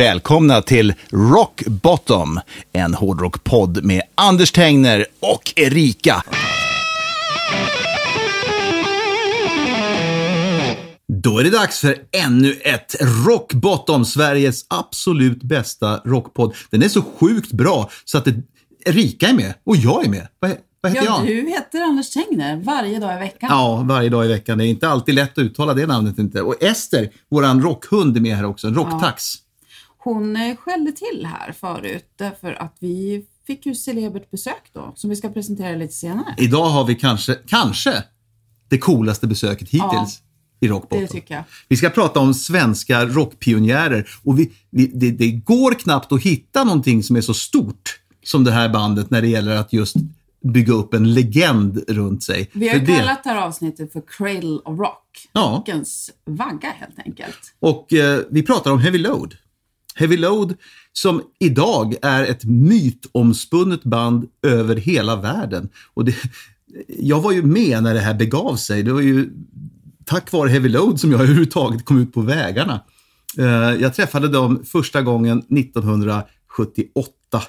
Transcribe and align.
Välkomna 0.00 0.62
till 0.62 0.94
Rock 1.10 1.62
Bottom, 1.66 2.40
en 2.72 2.94
hårdrockpodd 2.94 3.84
med 3.84 4.02
Anders 4.14 4.52
Tengner 4.52 5.06
och 5.20 5.52
Erika. 5.56 6.24
Då 11.22 11.38
är 11.38 11.44
det 11.44 11.50
dags 11.50 11.80
för 11.80 11.96
ännu 12.12 12.52
ett 12.52 12.96
Rock 13.26 13.52
Bottom, 13.52 14.04
Sveriges 14.04 14.66
absolut 14.68 15.42
bästa 15.42 15.96
rockpodd. 16.04 16.54
Den 16.70 16.82
är 16.82 16.88
så 16.88 17.02
sjukt 17.02 17.52
bra 17.52 17.90
så 18.04 18.18
att 18.18 18.24
det, 18.24 18.34
Erika 18.84 19.28
är 19.28 19.34
med 19.34 19.54
och 19.64 19.76
jag 19.76 20.04
är 20.04 20.10
med. 20.10 20.28
Vad, 20.38 20.52
vad 20.80 20.92
heter 20.92 21.06
Ja, 21.06 21.18
jag? 21.18 21.26
du 21.26 21.50
heter 21.50 21.80
Anders 21.80 22.10
Tengner 22.10 22.56
varje 22.56 22.98
dag 22.98 23.16
i 23.16 23.18
veckan. 23.18 23.48
Ja, 23.52 23.84
varje 23.88 24.08
dag 24.08 24.24
i 24.24 24.28
veckan. 24.28 24.58
Det 24.58 24.66
är 24.66 24.68
inte 24.68 24.88
alltid 24.88 25.14
lätt 25.14 25.38
att 25.38 25.44
uttala 25.44 25.74
det 25.74 25.86
namnet 25.86 26.18
inte. 26.18 26.42
Och 26.42 26.62
Ester, 26.62 27.08
våran 27.30 27.62
rockhund, 27.62 28.16
är 28.16 28.20
med 28.20 28.36
här 28.36 28.44
också. 28.44 28.66
En 28.66 28.74
rocktax. 28.74 29.36
Hon 30.04 30.36
eh, 30.36 30.56
skällde 30.56 30.92
till 30.92 31.26
här 31.26 31.52
förut 31.52 32.06
därför 32.16 32.62
att 32.62 32.76
vi 32.80 33.24
fick 33.46 33.66
ju 33.66 33.74
celebert 33.74 34.30
besök 34.30 34.70
då, 34.72 34.92
som 34.96 35.10
vi 35.10 35.16
ska 35.16 35.28
presentera 35.28 35.76
lite 35.76 35.94
senare. 35.94 36.34
Idag 36.38 36.64
har 36.68 36.84
vi 36.84 36.94
kanske, 36.94 37.34
kanske 37.46 38.04
det 38.68 38.78
coolaste 38.78 39.26
besöket 39.26 39.68
hittills 39.68 40.22
i 40.60 40.68
Rockbottom. 40.68 41.00
Det 41.00 41.06
tycker 41.08 41.34
jag. 41.34 41.44
Vi 41.68 41.76
ska 41.76 41.90
prata 41.90 42.20
om 42.20 42.34
svenska 42.34 43.04
rockpionjärer 43.06 44.08
och 44.24 44.38
vi, 44.38 44.52
vi, 44.70 44.86
det, 44.86 45.10
det 45.10 45.30
går 45.30 45.74
knappt 45.74 46.12
att 46.12 46.22
hitta 46.22 46.64
någonting 46.64 47.02
som 47.02 47.16
är 47.16 47.20
så 47.20 47.34
stort 47.34 48.00
som 48.24 48.44
det 48.44 48.50
här 48.52 48.68
bandet 48.68 49.10
när 49.10 49.20
det 49.22 49.28
gäller 49.28 49.56
att 49.56 49.72
just 49.72 49.96
bygga 50.42 50.72
upp 50.72 50.94
en 50.94 51.14
legend 51.14 51.84
runt 51.88 52.22
sig. 52.22 52.50
Vi 52.52 52.68
har 52.68 52.78
det- 52.78 52.86
kallat 52.96 53.24
det 53.24 53.30
här 53.30 53.36
avsnittet 53.36 53.92
för 53.92 54.02
Cradle 54.08 54.58
of 54.64 54.78
Rock. 54.78 55.28
Ja. 55.32 55.54
Rockens 55.58 56.10
vagga 56.24 56.70
helt 56.70 56.98
enkelt. 57.06 57.54
Och 57.60 57.92
eh, 57.92 58.20
vi 58.30 58.42
pratar 58.42 58.70
om 58.70 58.78
Heavy 58.78 58.98
Load. 58.98 59.34
Heavy 59.94 60.16
Load 60.16 60.54
som 60.92 61.22
idag 61.38 61.94
är 62.02 62.24
ett 62.24 62.44
mytomspunnet 62.44 63.82
band 63.82 64.28
över 64.42 64.76
hela 64.76 65.16
världen. 65.16 65.68
Och 65.94 66.04
det, 66.04 66.14
jag 66.88 67.20
var 67.20 67.32
ju 67.32 67.42
med 67.42 67.82
när 67.82 67.94
det 67.94 68.00
här 68.00 68.14
begav 68.14 68.56
sig. 68.56 68.82
Det 68.82 68.92
var 68.92 69.00
ju 69.00 69.30
tack 70.04 70.32
vare 70.32 70.48
Heavy 70.48 70.68
Load 70.68 71.00
som 71.00 71.12
jag 71.12 71.20
överhuvudtaget 71.20 71.84
kom 71.84 71.98
ut 71.98 72.12
på 72.12 72.20
vägarna. 72.20 72.80
Eh, 73.38 73.74
jag 73.80 73.94
träffade 73.94 74.28
dem 74.28 74.64
första 74.64 75.02
gången 75.02 75.38
1978. 75.38 77.42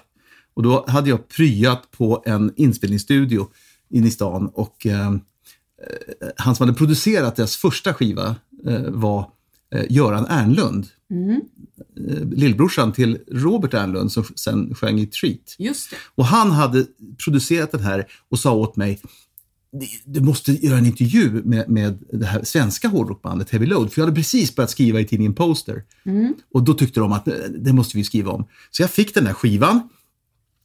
Och 0.53 0.63
då 0.63 0.85
hade 0.87 1.09
jag 1.09 1.27
pryat 1.27 1.91
på 1.91 2.23
en 2.25 2.53
inspelningsstudio 2.55 3.47
inne 3.89 4.07
i 4.07 4.11
stan. 4.11 4.47
Och 4.53 4.85
eh, 4.85 5.07
eh, 5.07 5.13
han 6.37 6.55
som 6.55 6.67
hade 6.67 6.77
producerat 6.77 7.35
deras 7.35 7.55
första 7.55 7.93
skiva 7.93 8.35
eh, 8.67 8.81
var 8.81 9.27
Göran 9.89 10.25
Ernlund. 10.29 10.87
Eh, 11.11 12.29
lillbrorsan 12.29 12.93
till 12.93 13.19
Robert 13.31 13.73
Ernlund 13.73 14.11
som 14.11 14.23
sen 14.35 14.75
sjöng 14.75 14.99
i 14.99 15.07
Treat. 15.07 15.55
Just 15.57 15.89
det. 15.89 15.95
Och 16.15 16.25
han 16.25 16.51
hade 16.51 16.85
producerat 17.23 17.71
den 17.71 17.81
här 17.81 18.05
och 18.29 18.39
sa 18.39 18.53
åt 18.53 18.75
mig 18.75 19.01
du 20.05 20.21
måste 20.21 20.51
göra 20.51 20.77
en 20.77 20.85
intervju 20.85 21.41
med, 21.45 21.69
med 21.69 22.03
det 22.11 22.25
här 22.25 22.43
svenska 22.43 22.87
hårdrockbandet 22.87 23.49
Heavy 23.49 23.65
Load. 23.65 23.93
För 23.93 24.01
jag 24.01 24.05
hade 24.05 24.15
precis 24.15 24.55
börjat 24.55 24.69
skriva 24.69 24.99
i 24.99 25.05
tidningen 25.05 25.33
Poster. 25.33 25.83
Och 26.53 26.63
då 26.63 26.73
tyckte 26.73 26.99
de 26.99 27.11
att 27.11 27.27
eh, 27.27 27.33
det 27.59 27.73
måste 27.73 27.97
vi 27.97 28.03
skriva 28.03 28.31
om. 28.31 28.47
Så 28.71 28.83
jag 28.83 28.89
fick 28.89 29.13
den 29.13 29.27
här 29.27 29.33
skivan 29.33 29.89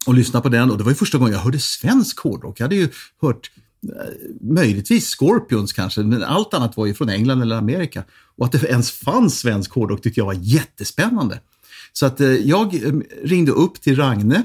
och 0.06 0.15
lyssnade 0.15 0.43
på 0.43 0.49
den 0.49 0.71
och 0.71 0.78
det 0.78 0.84
var 0.84 0.91
ju 0.91 0.97
första 0.97 1.19
gången 1.19 1.33
jag 1.33 1.41
hörde 1.41 1.59
svensk 1.59 2.21
hårdrock. 2.21 2.61
Jag 2.61 2.65
hade 2.65 2.77
ju 2.77 2.89
hört 3.21 3.50
eh, 3.56 3.62
Eh, 3.84 4.12
möjligtvis 4.41 5.06
Scorpions 5.06 5.72
kanske, 5.72 6.00
men 6.00 6.22
allt 6.22 6.54
annat 6.54 6.76
var 6.76 6.87
ju 6.87 6.94
från 6.94 7.09
England 7.09 7.42
eller 7.42 7.56
Amerika. 7.56 8.04
Och 8.37 8.47
att 8.47 8.53
det 8.53 8.64
ens 8.69 8.91
fanns 8.91 9.38
svensk 9.38 9.72
hårdrock 9.72 10.03
tyckte 10.03 10.20
jag 10.20 10.26
var 10.26 10.37
jättespännande. 10.41 11.41
Så 11.92 12.06
att 12.06 12.20
eh, 12.20 12.28
jag 12.28 12.75
mm, 12.75 13.03
ringde 13.22 13.53
upp 13.53 13.81
till 13.81 13.97
Ragne, 13.97 14.42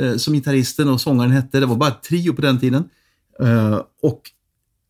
eh, 0.00 0.16
som 0.16 0.34
gitarristen 0.34 0.88
och 0.88 1.00
sångaren 1.00 1.30
hette. 1.30 1.60
Det 1.60 1.66
var 1.66 1.76
bara 1.76 1.90
ett 1.90 2.02
trio 2.02 2.34
på 2.34 2.42
den 2.42 2.60
tiden. 2.60 2.84
Och 4.02 4.20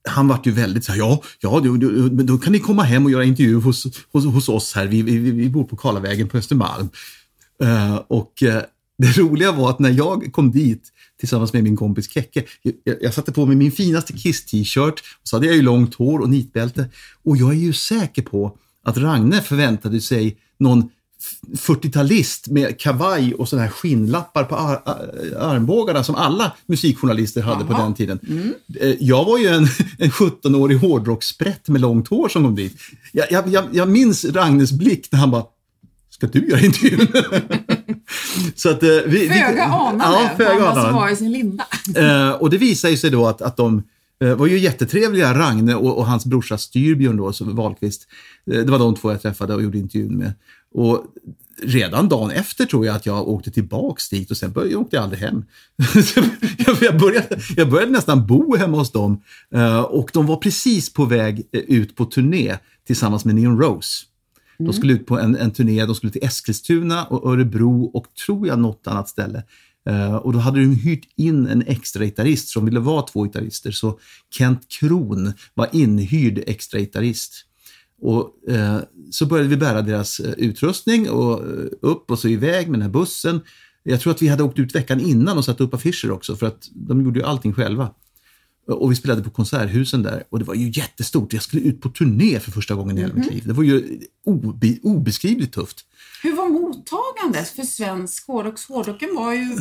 han 0.09 0.28
vart 0.28 0.47
ju 0.47 0.50
väldigt 0.50 0.84
så 0.84 0.93
här, 0.93 0.99
ja, 0.99 1.23
ja 1.41 1.61
då, 1.65 1.77
då, 1.77 2.09
då 2.09 2.39
kan 2.39 2.53
ni 2.53 2.59
komma 2.59 2.83
hem 2.83 3.05
och 3.05 3.11
göra 3.11 3.25
intervju 3.25 3.55
hos, 3.55 3.87
hos, 4.12 4.25
hos 4.25 4.49
oss 4.49 4.75
här. 4.75 4.87
Vi, 4.87 5.03
vi, 5.03 5.19
vi 5.19 5.50
bor 5.50 5.65
på 5.65 5.77
Karlavägen 5.77 6.28
på 6.28 6.39
Östermalm. 6.39 6.89
Och 8.06 8.43
det 8.99 9.16
roliga 9.19 9.53
var 9.53 9.71
att 9.71 9.78
när 9.78 9.91
jag 9.91 10.32
kom 10.32 10.50
dit 10.53 10.82
tillsammans 11.21 11.53
med 11.53 11.65
min 11.65 11.77
kompis 11.77 12.10
Kekke, 12.10 12.44
jag, 12.62 12.97
jag 13.00 13.15
satte 13.15 13.32
på 13.32 13.47
mig 13.47 13.56
min 13.56 13.72
finaste 13.72 14.12
Kiss-t-shirt, 14.12 15.00
och 15.22 15.28
så 15.28 15.37
hade 15.37 15.47
jag 15.47 15.56
ju 15.56 15.62
långt 15.62 15.94
hår 15.94 16.19
och 16.19 16.31
nitbälte. 16.31 16.87
Och 17.22 17.37
jag 17.37 17.50
är 17.50 17.59
ju 17.59 17.72
säker 17.72 18.22
på 18.22 18.56
att 18.84 18.97
Ragne 18.99 19.41
förväntade 19.43 20.00
sig 20.00 20.37
någon 20.59 20.91
f- 21.21 21.60
40-talist 21.66 22.50
med 22.50 22.78
kavaj 22.81 23.34
och 23.34 23.49
sådana 23.49 23.65
här 23.66 23.72
skinnlappar 23.72 24.44
på 24.44 24.56
ar 24.56 24.82
ar 24.84 25.34
armbågarna 25.41 26.05
som 26.05 26.15
alla 26.15 26.53
musikjournalister 26.66 27.43
hade 27.43 27.65
på 27.65 27.72
Jaha. 27.72 27.82
den 27.82 27.94
tiden. 27.94 28.19
Eh, 28.81 28.94
Jag 29.00 29.25
var 29.25 29.38
ju 29.38 29.47
en, 29.47 29.62
en 29.99 30.11
17-årig 30.11 30.78
hårdrockssprätt 30.78 31.69
med 31.69 31.81
långt 31.81 32.09
hår 32.09 32.28
som 32.28 32.44
kom 32.44 32.55
dit. 32.55 32.76
Jag, 33.12 33.26
jag, 33.32 33.49
jag, 33.49 33.65
jag 33.72 33.88
minns 33.88 34.25
Ragnes 34.25 34.72
blick 34.72 35.09
när 35.12 35.19
han 35.19 35.31
bara 35.31 35.44
Ska 36.15 36.27
du 36.27 36.49
göra 36.49 36.61
intervjun? 36.61 37.07
Så 38.55 38.71
att, 38.71 38.83
eh, 38.83 38.89
vi, 39.07 39.29
Föga 39.29 39.65
anande 39.65 40.05
Ja, 40.05 40.31
föga 40.37 40.59
vad 40.59 40.85
som 40.85 40.95
var 40.95 41.11
i 41.11 41.17
sin 41.17 41.33
linda. 41.33 41.65
Eh, 41.97 42.31
och 42.31 42.51
det 42.51 42.59
visar 42.59 42.89
ju 42.89 42.97
sig 42.97 43.11
då 43.11 43.27
att, 43.27 43.43
att 43.43 43.56
de 43.56 43.83
eh, 44.25 44.35
var 44.35 44.47
ju 44.47 44.59
jättetrevliga, 44.59 45.38
Ragne 45.38 45.75
och, 45.75 45.99
och 45.99 46.06
hans 46.06 46.27
brorsa 46.27 46.59
Styrbjörn 46.59 47.17
då, 47.17 47.33
som 47.33 47.56
Wahlqvist. 47.56 48.06
Eh, 48.53 48.59
det 48.59 48.71
var 48.71 48.79
de 48.79 48.94
två 48.94 49.11
jag 49.11 49.23
träffade 49.23 49.55
och 49.55 49.62
gjorde 49.62 49.79
intervjun 49.79 50.19
med. 50.19 50.33
Och 50.75 51.05
redan 51.62 52.09
dagen 52.09 52.31
efter 52.31 52.65
tror 52.65 52.87
jag 52.87 52.97
att 52.97 53.06
jag 53.06 53.29
åkte 53.29 53.50
tillbaks 53.50 54.09
dit 54.09 54.31
och 54.31 54.37
sen 54.37 54.53
började, 54.53 54.73
jag 54.73 54.81
åkte 54.81 54.97
jag 54.97 55.03
aldrig 55.03 55.21
hem. 55.23 55.44
jag, 56.81 56.99
började, 56.99 57.38
jag 57.56 57.71
började 57.71 57.93
nästan 57.93 58.27
bo 58.27 58.56
hemma 58.56 58.79
hos 58.79 58.93
dem 58.93 59.23
och 59.88 60.11
de 60.12 60.27
var 60.27 60.37
precis 60.37 60.93
på 60.93 61.05
väg 61.05 61.43
ut 61.53 61.97
på 61.97 62.05
turné 62.05 62.56
tillsammans 62.87 63.25
med 63.25 63.35
Neon 63.35 63.61
Rose. 63.61 64.05
De 64.59 64.73
skulle 64.73 64.93
ut 64.93 65.06
på 65.06 65.19
en, 65.19 65.37
en 65.37 65.51
turné, 65.51 65.87
de 65.87 65.95
skulle 65.95 66.12
till 66.12 66.25
Eskilstuna 66.25 67.05
och 67.05 67.33
Örebro 67.33 67.85
och 67.85 68.06
tror 68.27 68.47
jag 68.47 68.59
något 68.59 68.87
annat 68.87 69.09
ställe. 69.09 69.43
Eh, 69.89 70.15
och 70.15 70.33
då 70.33 70.39
hade 70.39 70.61
de 70.61 70.75
hyrt 70.75 71.09
in 71.17 71.47
en 71.47 71.62
extra 71.67 72.05
gitarrist 72.05 72.49
som 72.49 72.65
ville 72.65 72.81
vara 72.81 73.03
två 73.03 73.23
gitarrister. 73.23 73.71
Så 73.71 73.99
Kent 74.31 74.69
Kron 74.69 75.33
var 75.55 75.69
inhyrd 75.73 76.43
extra 76.47 76.81
gitarrist. 76.81 77.45
Och, 78.03 78.51
eh, 78.51 78.79
så 79.11 79.27
började 79.27 79.49
vi 79.49 79.56
bära 79.56 79.83
deras 79.83 80.21
eh, 80.21 80.33
utrustning 80.33 81.11
och, 81.11 81.43
upp 81.81 82.11
och 82.11 82.19
så 82.19 82.29
iväg 82.29 82.69
med 82.69 82.81
den 82.81 82.83
här 82.83 82.93
bussen. 82.93 83.41
Jag 83.83 84.00
tror 84.00 84.12
att 84.12 84.23
vi 84.23 84.29
hade 84.29 84.43
åkt 84.43 84.59
ut 84.59 84.75
veckan 84.75 85.00
innan 85.00 85.39
och 85.39 85.45
satt 85.45 85.61
upp 85.61 85.75
affischer 85.75 86.11
också 86.11 86.37
för 86.37 86.47
att 86.47 86.69
de 86.75 87.05
gjorde 87.05 87.19
ju 87.21 87.27
allting 87.27 87.53
själva. 87.53 87.91
Och 88.66 88.93
vi 88.93 88.96
spelade 88.96 89.22
på 89.22 89.31
Konserthusen 89.31 90.02
där 90.02 90.25
och 90.31 90.38
det 90.38 90.44
var 90.44 90.55
ju 90.55 90.70
jättestort. 90.75 91.32
Jag 91.32 91.43
skulle 91.43 91.62
ut 91.62 91.81
på 91.81 91.88
turné 91.88 92.40
för 92.40 92.50
första 92.50 92.75
gången 92.75 92.99
i 92.99 93.00
hela 93.00 93.14
mitt 93.14 93.32
liv. 93.32 93.43
Det 93.46 93.52
var 93.52 93.62
ju 93.62 94.00
obe, 94.26 94.78
obeskrivligt 94.82 95.55
tufft. 95.55 95.84
Hur 96.22 96.37
var 96.37 96.49
mottagandet? 96.49 97.49
För 97.49 97.62
svensk 97.62 98.26
hårdrock, 98.26 98.69
hårdrocken 98.69 99.08
var 99.16 99.32
ju 99.32 99.58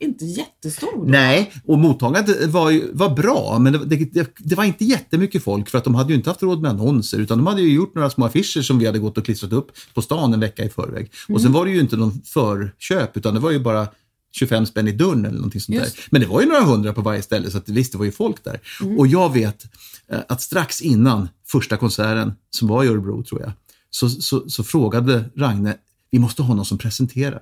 inte 0.00 0.24
jättestor. 0.24 0.92
då. 0.96 1.04
Nej, 1.04 1.52
och 1.66 1.78
mottagandet 1.78 2.50
var, 2.50 2.70
ju, 2.70 2.92
var 2.92 3.10
bra, 3.10 3.58
men 3.58 3.72
det, 3.72 3.96
det, 3.96 4.34
det 4.38 4.54
var 4.54 4.64
inte 4.64 4.84
jättemycket 4.84 5.44
folk 5.44 5.68
för 5.68 5.78
att 5.78 5.84
de 5.84 5.94
hade 5.94 6.12
ju 6.12 6.16
inte 6.16 6.30
haft 6.30 6.42
råd 6.42 6.62
med 6.62 6.70
annonser 6.70 7.18
utan 7.18 7.38
de 7.38 7.46
hade 7.46 7.62
ju 7.62 7.74
gjort 7.74 7.94
några 7.94 8.10
små 8.10 8.24
affischer 8.26 8.62
som 8.62 8.78
vi 8.78 8.86
hade 8.86 8.98
gått 8.98 9.18
och 9.18 9.24
klistrat 9.24 9.52
upp 9.52 9.70
på 9.94 10.02
stan 10.02 10.34
en 10.34 10.40
vecka 10.40 10.64
i 10.64 10.68
förväg. 10.68 11.10
Och 11.28 11.40
sen 11.40 11.52
var 11.52 11.64
det 11.64 11.70
ju 11.70 11.80
inte 11.80 11.96
någon 11.96 12.20
förköp 12.24 13.16
utan 13.16 13.34
det 13.34 13.40
var 13.40 13.50
ju 13.50 13.58
bara 13.58 13.88
25 14.32 14.66
spänn 14.66 14.88
i 14.88 14.92
dörren 14.92 15.24
eller 15.24 15.36
någonting 15.36 15.60
sånt 15.60 15.78
Just. 15.78 15.96
där. 15.96 16.04
Men 16.10 16.20
det 16.20 16.26
var 16.26 16.40
ju 16.40 16.46
några 16.48 16.64
hundra 16.64 16.92
på 16.92 17.02
varje 17.02 17.22
ställe 17.22 17.50
så 17.50 17.58
att 17.58 17.68
visst, 17.68 17.92
det 17.92 17.98
var 17.98 18.04
ju 18.04 18.12
folk 18.12 18.44
där. 18.44 18.60
Och 18.98 19.06
jag 19.06 19.32
vet 19.32 19.64
eh, 20.08 20.20
att 20.28 20.42
strax 20.42 20.80
innan 20.80 21.28
första 21.46 21.76
konserten, 21.76 22.32
som 22.50 22.68
var 22.68 22.84
i 22.84 22.88
Örebro 22.88 23.22
tror 23.22 23.40
jag, 23.40 23.52
så, 23.90 24.08
så, 24.08 24.48
så 24.48 24.64
frågade 24.64 25.24
Ragne, 25.36 25.76
vi 26.10 26.18
måste 26.18 26.42
ha 26.42 26.54
någon 26.54 26.64
som 26.64 26.78
presenterar. 26.78 27.40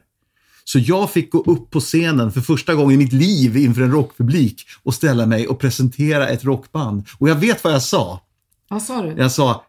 Så 0.65 0.79
jag 0.79 1.11
fick 1.11 1.31
gå 1.31 1.39
upp 1.43 1.71
på 1.71 1.81
scenen 1.81 2.33
för 2.33 2.41
första 2.41 2.75
gången 2.75 3.01
i 3.01 3.05
mitt 3.05 3.13
liv 3.13 3.57
inför 3.57 3.83
en 3.83 3.93
rockpublik 3.93 4.67
och 4.83 4.95
ställa 4.95 5.27
mig 5.27 5.49
och 5.49 5.59
presentera 5.59 6.29
ett 6.29 6.45
rockband. 6.45 7.07
Och 7.19 7.29
jag 7.29 7.35
vet 7.35 7.65
vad 7.65 7.73
jag 7.73 7.83
sa. 7.83 8.21
Vad 8.69 8.83
sa 8.83 9.03
du? 9.03 9.15
Jag 9.17 9.33
sa 9.33 9.65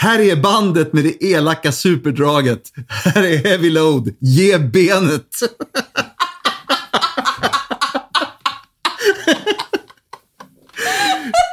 här 0.00 0.18
är 0.18 0.36
bandet 0.36 0.92
med 0.92 1.04
det 1.04 1.24
elaka 1.24 1.72
superdraget. 1.72 2.62
Här 2.88 3.22
är 3.22 3.36
Heavy 3.36 3.70
Load. 3.70 4.14
Ge 4.18 4.58
benet. 4.58 5.28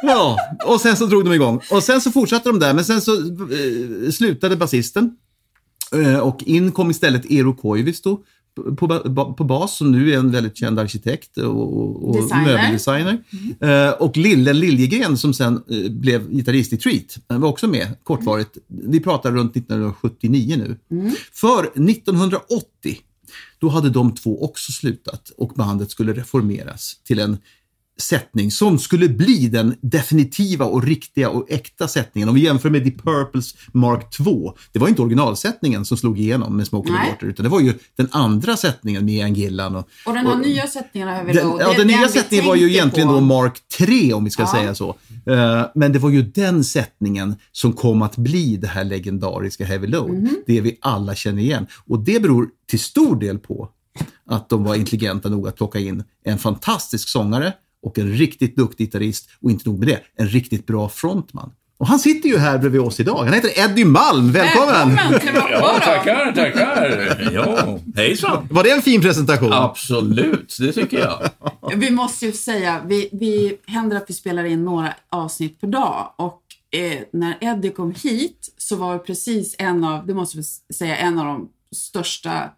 ja, 0.03 0.37
och 0.65 0.81
sen 0.81 0.97
så 0.97 1.05
drog 1.05 1.25
de 1.25 1.33
igång. 1.33 1.61
Och 1.71 1.83
sen 1.83 2.01
så 2.01 2.11
fortsatte 2.11 2.49
de 2.49 2.59
där, 2.59 2.73
men 2.73 2.85
sen 2.85 3.01
så 3.01 3.13
eh, 3.13 4.11
slutade 4.11 4.55
basisten. 4.55 5.11
Eh, 5.95 6.19
och 6.19 6.43
in 6.43 6.71
kom 6.71 6.91
istället 6.91 7.31
Eero 7.31 7.53
Koivisto 7.53 8.19
på, 8.63 9.33
på, 9.37 9.43
bas, 9.43 9.77
som 9.77 9.91
nu 9.91 10.13
är 10.13 10.17
en 10.17 10.31
väldigt 10.31 10.57
känd 10.57 10.79
arkitekt 10.79 11.37
och, 11.37 12.09
och 12.09 12.15
Designer. 12.15 12.45
möbeldesigner. 12.45 13.23
Eh, 13.59 13.89
och 13.89 14.17
Lille 14.17 14.53
Liljegren 14.53 15.17
som 15.17 15.33
sen 15.33 15.63
eh, 15.69 15.91
blev 15.91 16.29
gitarrist 16.31 16.73
i 16.73 16.77
Treat, 16.77 17.17
han 17.29 17.41
var 17.41 17.49
också 17.49 17.67
med 17.67 17.87
kortvarigt. 18.03 18.57
Vi 18.67 18.99
pratar 18.99 19.31
runt 19.31 19.57
1979 19.57 20.55
nu. 20.57 20.77
För 21.33 21.63
1980, 21.63 22.97
då 23.59 23.69
hade 23.69 23.89
de 23.89 24.15
två 24.15 24.43
också 24.43 24.71
slutat 24.71 25.29
och 25.37 25.51
bandet 25.55 25.91
skulle 25.91 26.13
reformeras 26.13 27.01
till 27.03 27.19
en 27.19 27.37
sättning 28.01 28.51
som 28.51 28.79
skulle 28.79 29.09
bli 29.09 29.47
den 29.47 29.75
definitiva 29.81 30.65
och 30.65 30.83
riktiga 30.83 31.29
och 31.29 31.51
äkta 31.51 31.87
sättningen. 31.87 32.29
Om 32.29 32.35
vi 32.35 32.41
jämför 32.41 32.69
med 32.69 32.83
Deep 32.83 33.03
Purples 33.03 33.55
Mark 33.73 34.09
2. 34.17 34.53
Det 34.71 34.79
var 34.79 34.87
inte 34.87 35.01
originalsättningen 35.01 35.85
som 35.85 35.97
slog 35.97 36.19
igenom 36.19 36.57
med 36.57 36.65
the 36.65 36.77
Nej. 36.77 37.09
Water 37.11 37.27
utan 37.27 37.43
det 37.43 37.49
var 37.49 37.59
ju 37.61 37.73
den 37.95 38.07
andra 38.11 38.57
sättningen 38.57 39.05
med 39.05 39.13
Ian 39.13 39.33
Gillan. 39.33 39.75
Och, 39.75 39.87
Och 40.05 40.13
den 40.13 40.25
här 40.27 40.35
nya 40.37 40.67
sättningen 40.67 41.09
har 41.09 41.23
vi 41.23 41.33
den, 41.33 41.47
då. 41.49 41.57
ja, 41.61 41.71
det- 41.71 41.77
den 41.77 41.87
nya 41.87 42.07
sättningen 42.07 42.45
var 42.45 42.55
ju 42.55 42.69
egentligen 42.71 43.07
på. 43.07 43.13
då 43.13 43.21
Mark 43.21 43.59
3 43.77 44.13
om 44.13 44.23
vi 44.23 44.29
ska 44.29 44.43
Ja. 44.43 44.51
säga 44.51 44.75
så. 44.75 44.95
Eh, 45.25 45.65
men 45.75 45.91
det 45.93 45.99
var 45.99 46.09
ju 46.09 46.21
den 46.21 46.63
sättningen 46.63 47.35
som 47.51 47.73
kom 47.73 48.01
att 48.01 48.17
bli 48.17 48.57
det 48.57 48.67
här 48.67 48.83
legendariska 48.83 49.65
Heavy 49.65 49.87
Load. 49.87 50.09
Mhm. 50.13 50.29
Det 50.47 50.61
vi 50.61 50.77
alla 50.81 51.15
känner 51.15 51.41
igen. 51.41 51.67
Och 51.87 51.99
det 51.99 52.21
beror 52.21 52.47
till 52.69 52.79
stor 52.79 53.19
del 53.19 53.39
på 53.39 53.69
att 54.29 54.49
de 54.49 54.63
var 54.63 54.75
intelligenta 54.75 55.29
nog 55.29 55.47
att 55.47 55.55
plocka 55.55 55.79
in 55.79 56.03
en 56.25 56.37
fantastisk 56.37 57.09
sångare 57.09 57.53
och 57.87 57.99
en 57.99 58.13
riktigt 58.13 58.55
duktig 58.55 58.85
gitarrist 58.85 59.29
och 59.41 59.51
inte 59.51 59.69
nog 59.69 59.79
med 59.79 59.87
det, 59.87 59.99
en 60.15 60.27
riktigt 60.27 60.65
bra 60.65 60.89
frontman. 60.89 61.51
Och 61.77 61.87
han 61.87 61.99
sitter 61.99 62.29
ju 62.29 62.37
här 62.37 62.57
bredvid 62.57 62.81
oss 62.81 62.99
idag. 62.99 63.17
Han 63.17 63.33
heter 63.33 63.59
Eddie 63.59 63.85
Malm. 63.85 64.31
Välkommen! 64.31 64.95
Välkommen 64.95 65.19
till 65.19 65.29
Ja, 65.51 65.79
tackar, 65.83 66.31
tackar. 66.31 67.29
Ja, 67.33 67.79
hejsan. 67.95 68.47
Var 68.51 68.63
det 68.63 68.71
en 68.71 68.81
fin 68.81 69.01
presentation? 69.01 69.53
Absolut, 69.53 70.57
det 70.59 70.73
tycker 70.73 70.99
jag. 70.99 71.29
Vi 71.75 71.91
måste 71.91 72.25
ju 72.25 72.31
säga, 72.31 72.81
vi, 72.85 73.09
vi 73.11 73.57
händer 73.65 73.97
att 73.97 74.09
vi 74.09 74.13
spelar 74.13 74.43
in 74.43 74.65
några 74.65 74.93
avsnitt 75.09 75.61
per 75.61 75.67
dag 75.67 76.13
och 76.15 76.41
eh, 76.79 76.99
när 77.13 77.37
Eddie 77.41 77.69
kom 77.69 77.93
hit 78.03 78.53
så 78.57 78.75
var 78.75 78.93
det 78.93 78.99
precis 78.99 79.55
en 79.59 79.83
av, 79.83 80.07
det 80.07 80.13
måste 80.13 80.37
vi 80.37 80.43
säga, 80.73 80.97
en 80.97 81.19
av 81.19 81.25
de 81.25 81.49
största 81.75 82.49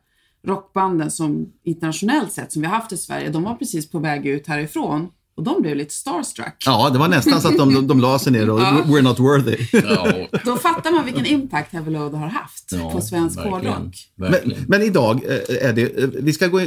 rockbanden 0.47 1.11
som 1.11 1.53
internationellt 1.63 2.33
sett 2.33 2.51
som 2.51 2.61
vi 2.61 2.67
har 2.67 2.75
haft 2.75 2.91
i 2.91 2.97
Sverige. 2.97 3.29
De 3.29 3.43
var 3.43 3.55
precis 3.55 3.91
på 3.91 3.99
väg 3.99 4.25
ut 4.25 4.47
härifrån 4.47 5.09
och 5.39 5.45
de 5.45 5.61
blev 5.61 5.75
lite 5.75 5.93
starstruck. 5.93 6.63
Ja, 6.65 6.89
det 6.89 6.99
var 6.99 7.07
nästan 7.07 7.41
så 7.41 7.47
att 7.47 7.57
de, 7.57 7.73
de, 7.73 7.87
de 7.87 7.99
la 7.99 8.19
sig 8.19 8.31
ner 8.31 8.49
och 8.49 8.59
we're 8.85 9.01
not 9.01 9.19
worthy. 9.19 9.57
Ja, 9.71 10.27
Då 10.45 10.57
fattar 10.57 10.91
man 10.91 11.05
vilken 11.05 11.25
impact 11.25 11.73
Heavy 11.73 11.91
Load 11.91 12.13
har 12.13 12.27
haft 12.27 12.71
ja, 12.71 12.91
på 12.91 13.01
svensk 13.01 13.39
hårdrock. 13.39 13.95
Men, 14.15 14.33
men 14.67 14.81
idag, 14.81 15.21
eh, 15.25 15.69
Eddie, 15.69 16.03
eh, 16.03 16.09
vi 16.13 16.33
ska 16.33 16.47
gå, 16.47 16.61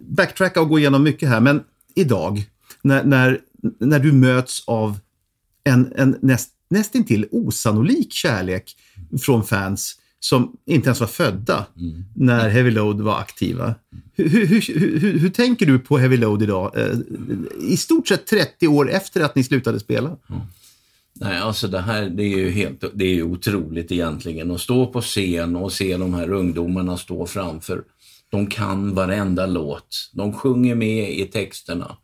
backtracka 0.00 0.60
och 0.60 0.68
gå 0.68 0.78
igenom 0.78 1.02
mycket 1.02 1.28
här, 1.28 1.40
men 1.40 1.62
idag, 1.94 2.44
när, 2.82 3.04
när, 3.04 3.40
när 3.78 3.98
du 3.98 4.12
möts 4.12 4.64
av 4.66 4.98
en, 5.64 5.92
en 5.96 6.18
näst, 6.22 6.50
nästintill 6.70 7.26
osannolik 7.30 8.12
kärlek 8.12 8.76
från 9.22 9.44
fans 9.44 9.96
som 10.20 10.56
inte 10.66 10.88
ens 10.88 11.00
var 11.00 11.06
födda 11.06 11.66
när 12.14 12.48
Heavy 12.48 12.70
Load 12.70 13.00
var 13.00 13.18
aktiva. 13.18 13.74
Hur, 14.16 14.28
hur, 14.28 14.80
hur, 14.80 15.18
hur, 15.18 15.30
tänker 15.30 15.66
du 15.66 15.78
på 15.78 15.98
Heavy 15.98 16.16
Load 16.16 16.42
idag? 16.42 16.78
Eh, 16.78 16.98
I 17.60 17.76
stort 17.76 18.08
sett 18.08 18.26
30 18.26 18.68
år 18.68 18.90
efter 18.90 19.20
att 19.20 19.34
ni 19.34 19.44
slutade 19.44 19.80
spela. 19.80 20.16
Nej, 21.12 21.38
alltså 21.38 21.68
det 21.68 21.80
här 21.80 22.10
det 22.10 22.22
är 22.22 22.38
ju 22.38 22.50
helt, 22.50 22.84
det 22.94 23.04
är 23.04 23.14
ju 23.14 23.22
otroligt 23.22 23.92
egentligen 23.92 24.50
att 24.50 24.60
stå 24.60 24.86
på 24.86 25.00
scen 25.00 25.56
och 25.56 25.72
se 25.72 25.96
de 25.96 26.14
här 26.14 26.32
ungdomarna 26.32 26.96
stå 26.96 27.26
framför. 27.26 27.82
De 28.30 28.46
kan 28.46 28.94
varenda 28.94 29.46
låt. 29.46 30.10
De 30.12 30.32
sjunger 30.32 30.74
med 30.74 31.18
i 31.18 31.24
texterna. 31.24 31.96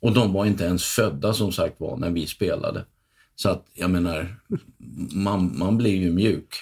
Och 0.00 0.12
de 0.12 0.32
var 0.32 0.46
inte 0.46 0.64
ens 0.64 0.84
födda 0.84 1.34
som 1.34 1.52
sagt 1.52 1.80
var 1.80 1.96
när 1.96 2.10
vi 2.10 2.26
spelade. 2.26 2.84
Så 3.36 3.48
att 3.48 3.66
jag 3.74 3.90
menar, 3.90 4.36
man, 5.12 5.58
man 5.58 5.76
blir 5.76 5.96
ju 5.96 6.12
mjuk. 6.12 6.54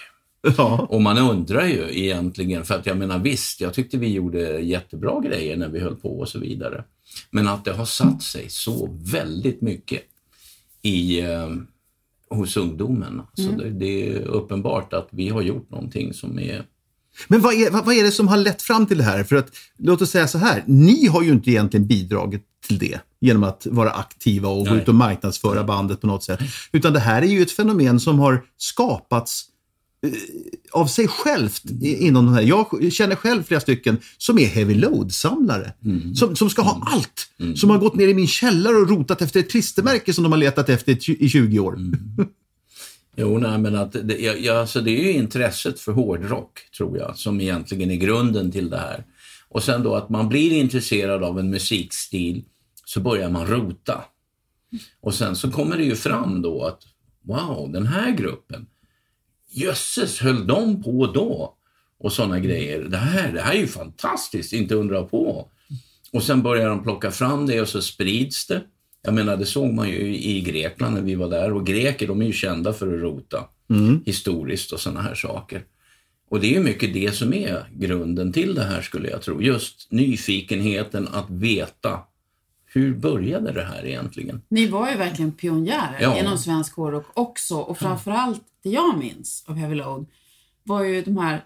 Ja. 0.57 0.87
Och 0.91 1.03
man 1.03 1.19
undrar 1.19 1.67
ju 1.67 2.05
egentligen, 2.05 2.65
för 2.65 2.75
att 2.75 2.87
jag 2.87 2.97
menar 2.97 3.19
visst, 3.19 3.61
jag 3.61 3.75
tyckte 3.75 3.97
vi 3.97 4.13
gjorde 4.13 4.61
jättebra 4.61 5.21
grejer 5.21 5.57
när 5.57 5.69
vi 5.69 5.81
höll 5.81 5.97
på 5.97 6.21
och 6.21 6.29
så 6.29 6.39
vidare. 6.39 6.85
Men 7.31 7.49
att 7.49 7.65
det 7.65 7.73
har 7.73 7.85
satt 7.85 8.23
sig 8.23 8.47
så 8.49 8.99
väldigt 9.13 9.61
mycket 9.61 10.03
i, 10.83 11.21
eh, 11.21 11.49
hos 12.31 12.57
ungdomen. 12.57 13.23
Så 13.35 13.51
det, 13.51 13.71
det 13.71 14.09
är 14.09 14.21
uppenbart 14.23 14.93
att 14.93 15.09
vi 15.11 15.29
har 15.29 15.43
gjort 15.43 15.71
någonting 15.71 16.15
som 16.15 16.39
är 16.39 16.65
Men 17.29 17.41
vad 17.41 17.55
är, 17.55 17.71
vad, 17.71 17.95
är 17.95 18.03
det 18.03 18.13
som 18.13 18.29
har 18.29 18.37
lett 18.37 18.63
fram 18.63 18.87
till 18.87 18.99
det 18.99 19.05
här? 19.05 19.25
För 19.25 19.37
att, 19.37 19.49
låt 19.79 20.03
oss 20.03 20.11
säga 20.11 20.29
så 20.29 20.39
här, 20.39 20.65
ni 20.67 21.07
har 21.07 21.23
ju 21.23 21.33
inte 21.33 21.51
egentligen 21.51 21.87
bidragit 21.87 22.43
till 22.67 22.79
det 22.79 23.01
genom 23.21 23.45
att 23.45 23.67
vara 23.71 23.91
aktiva 23.91 24.49
och 24.49 24.67
gå 24.67 24.73
Nej. 24.73 24.83
ut 24.83 24.89
och 24.89 24.95
marknadsföra 24.95 25.65
bandet 25.65 26.01
på 26.01 26.07
något 26.07 26.25
sätt. 26.25 26.41
Utan 26.73 26.93
det 26.93 27.01
här 27.01 27.23
är 27.23 27.27
ju 27.27 27.43
ett 27.43 27.53
fenomen 27.53 28.01
som 28.01 28.19
har 28.19 28.45
skapats 28.57 29.52
av 30.71 30.87
sig 30.87 31.09
självt 31.09 31.63
inom 31.83 32.27
den 32.27 32.35
här. 32.35 32.43
Jag 32.43 32.93
känner 32.93 33.17
själv 33.17 33.43
flera 33.43 33.61
stycken 33.61 33.99
som 34.19 34.39
är 34.39 34.47
heavy 34.47 34.75
load-samlare. 34.75 35.73
Som, 36.15 36.37
som 36.37 36.51
ska 36.51 36.63
ha 36.63 36.83
allt. 36.87 37.29
Som 37.57 37.71
har 37.71 37.79
gått 37.79 37.95
ner 37.95 38.09
i 38.09 38.15
min 38.15 38.27
källare 38.27 38.77
och 38.77 38.89
rotat 38.89 39.23
efter 39.23 39.41
ett 39.41 39.51
klistermärke 39.51 40.13
som 40.13 40.23
de 40.25 40.33
har 40.33 40.39
letat 40.39 40.69
efter 40.69 40.93
i 40.93 40.95
tju- 40.95 41.17
i 41.19 41.29
20 41.29 41.59
år. 41.59 41.79
Jo, 43.17 43.39
nej, 43.39 43.59
men 43.59 43.77
att 43.77 43.93
det, 43.93 44.19
ja, 44.19 44.33
ja, 44.33 44.61
alltså 44.61 44.81
det 44.81 44.91
är 44.91 45.03
ju 45.05 45.13
intresset 45.13 45.81
för 45.81 45.93
hårdrock, 45.93 46.59
tror 46.77 46.99
jag, 46.99 47.19
som 47.19 47.41
egentligen 47.41 47.91
är 47.91 47.97
grunden 47.97 48.53
till 48.53 48.71
det 48.71 48.79
här. 48.79 49.05
Och 49.49 49.63
sen 49.63 49.83
då 49.83 49.95
att 49.95 50.09
man 50.09 50.29
blir 50.29 50.53
intresserad 50.53 51.25
av 51.25 51.39
en 51.39 51.51
musikstil, 51.51 52.45
så 52.85 53.01
börjar 53.01 53.31
man 53.31 53.47
rota. 53.47 54.05
Och 55.01 55.15
sen 55.15 55.37
så 55.37 55.51
kommer 55.51 55.77
det 55.77 55.85
ju 55.85 55.97
fram 55.97 56.43
då 56.43 56.65
att, 56.65 56.81
wow, 57.23 57.73
den 57.73 57.87
här 57.87 58.11
gruppen, 58.17 58.67
jösses, 59.53 60.21
höll 60.21 60.47
de 60.47 60.83
på 60.83 61.07
då? 61.07 61.55
Och 61.99 62.13
sådana 62.13 62.41
grejer. 62.41 62.81
Det 62.81 62.97
här, 62.97 63.33
det 63.33 63.41
här 63.41 63.55
är 63.55 63.59
ju 63.59 63.67
fantastiskt, 63.67 64.53
inte 64.53 64.75
undra 64.75 65.03
på. 65.03 65.49
Och 66.13 66.23
sen 66.23 66.43
börjar 66.43 66.69
de 66.69 66.83
plocka 66.83 67.11
fram 67.11 67.47
det 67.47 67.61
och 67.61 67.69
så 67.69 67.83
sprids 67.83 68.47
det. 68.47 68.61
Jag 69.03 69.15
menar, 69.15 69.37
det 69.37 69.47
såg 69.47 69.73
man 69.73 69.89
ju 69.89 70.17
i 70.17 70.41
Grekland 70.41 70.95
när 70.95 71.03
vi 71.03 71.15
var 71.15 71.31
där. 71.31 71.53
Och 71.53 71.67
greker, 71.67 72.07
de 72.07 72.23
är 72.23 72.27
ju 72.27 72.33
kända 72.33 72.73
för 72.73 72.95
att 72.95 73.03
rota 73.03 73.45
historiskt 74.05 74.73
och 74.73 74.81
sådana 74.81 75.03
här 75.03 75.15
saker. 75.15 75.65
Och 76.29 76.41
det 76.41 76.57
är 76.57 76.61
mycket 76.61 76.95
det 76.95 77.15
som 77.15 77.35
är 77.35 77.69
grunden 77.73 78.33
till 78.33 78.55
det 78.55 78.65
här 78.65 78.83
skulle 78.83 79.11
jag 79.11 79.23
tro. 79.23 79.43
Just 79.43 79.91
nyfikenheten 79.91 81.09
att 81.09 81.31
veta 81.31 82.01
hur 82.75 82.95
började 82.95 83.53
det 83.53 83.65
här 83.65 83.87
egentligen? 83.87 84.43
Ni 84.49 84.67
var 84.67 84.91
ju 84.91 84.97
verkligen 84.97 85.33
pionjärer 85.33 85.99
Ja. 86.01 86.19
inom 86.19 86.39
svensk 86.39 86.77
hårdrock 86.77 87.07
också 87.15 87.57
och 87.57 87.79
framförallt 87.79 88.43
det 88.63 88.71
jag 88.71 88.99
minns 88.99 89.45
av 89.47 89.55
Heavy 89.57 89.75
Load 89.75 90.07
var 90.63 90.83
ju 90.83 91.03
de 91.03 91.17
här 91.17 91.45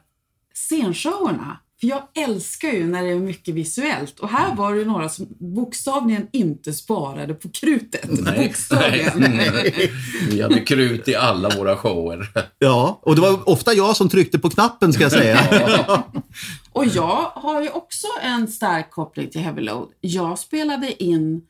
scenshowerna. 0.54 1.58
För 1.86 1.90
jag 1.90 2.28
älskar 2.28 2.68
ju 2.68 2.86
när 2.86 3.02
det 3.02 3.10
är 3.10 3.18
mycket 3.18 3.54
visuellt. 3.54 4.20
Och 4.20 4.28
här 4.28 4.54
var 4.54 4.72
det 4.72 4.78
ju 4.78 4.84
några 4.84 5.08
som 5.08 5.26
bokstavligen 5.38 6.28
inte 6.32 6.72
sparade 6.72 7.34
på 7.34 7.48
krutet. 7.48 8.08
Nej, 8.08 8.38
bokstavligen. 8.46 9.12
nej. 9.20 9.92
Vi 10.30 10.42
hade 10.42 10.60
krut 10.60 11.08
i 11.08 11.14
alla 11.14 11.48
våra 11.48 11.76
shower. 11.76 12.28
Ja, 12.58 13.00
och 13.02 13.14
det 13.14 13.20
var 13.20 13.48
ofta 13.48 13.72
jag 13.72 13.96
som 13.96 14.08
tryckte 14.08 14.38
på 14.38 14.50
knappen 14.50 14.92
ska 14.92 15.02
jag 15.02 15.12
säga. 15.12 15.38
Och 16.72 16.86
jag 16.86 17.30
har 17.34 17.62
ju 17.62 17.70
också 17.70 18.06
en 18.22 18.48
stark 18.48 18.90
koppling 18.90 19.30
till 19.30 19.40
Heavy 19.40 19.62
Load. 19.62 19.88
Jag 20.00 20.38
spelade 20.38 21.02
in 21.02 21.42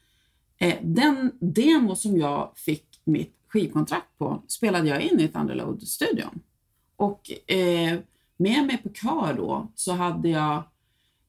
eh, 0.58 0.74
den 0.82 1.32
demo 1.40 1.96
som 1.96 2.18
jag 2.18 2.52
fick 2.56 2.84
mitt 3.04 3.32
skivkontrakt 3.48 4.18
på, 4.18 4.42
spelade 4.48 4.88
jag 4.88 5.00
in 5.00 5.20
i 5.20 5.28
Thunderload-studion. 5.28 6.40
Och 6.96 7.50
eh, 7.50 7.98
med 8.36 8.66
mig 8.66 8.76
på 8.82 8.88
kör 8.88 9.34
då 9.36 9.68
så 9.74 9.92
hade 9.92 10.28
jag 10.28 10.62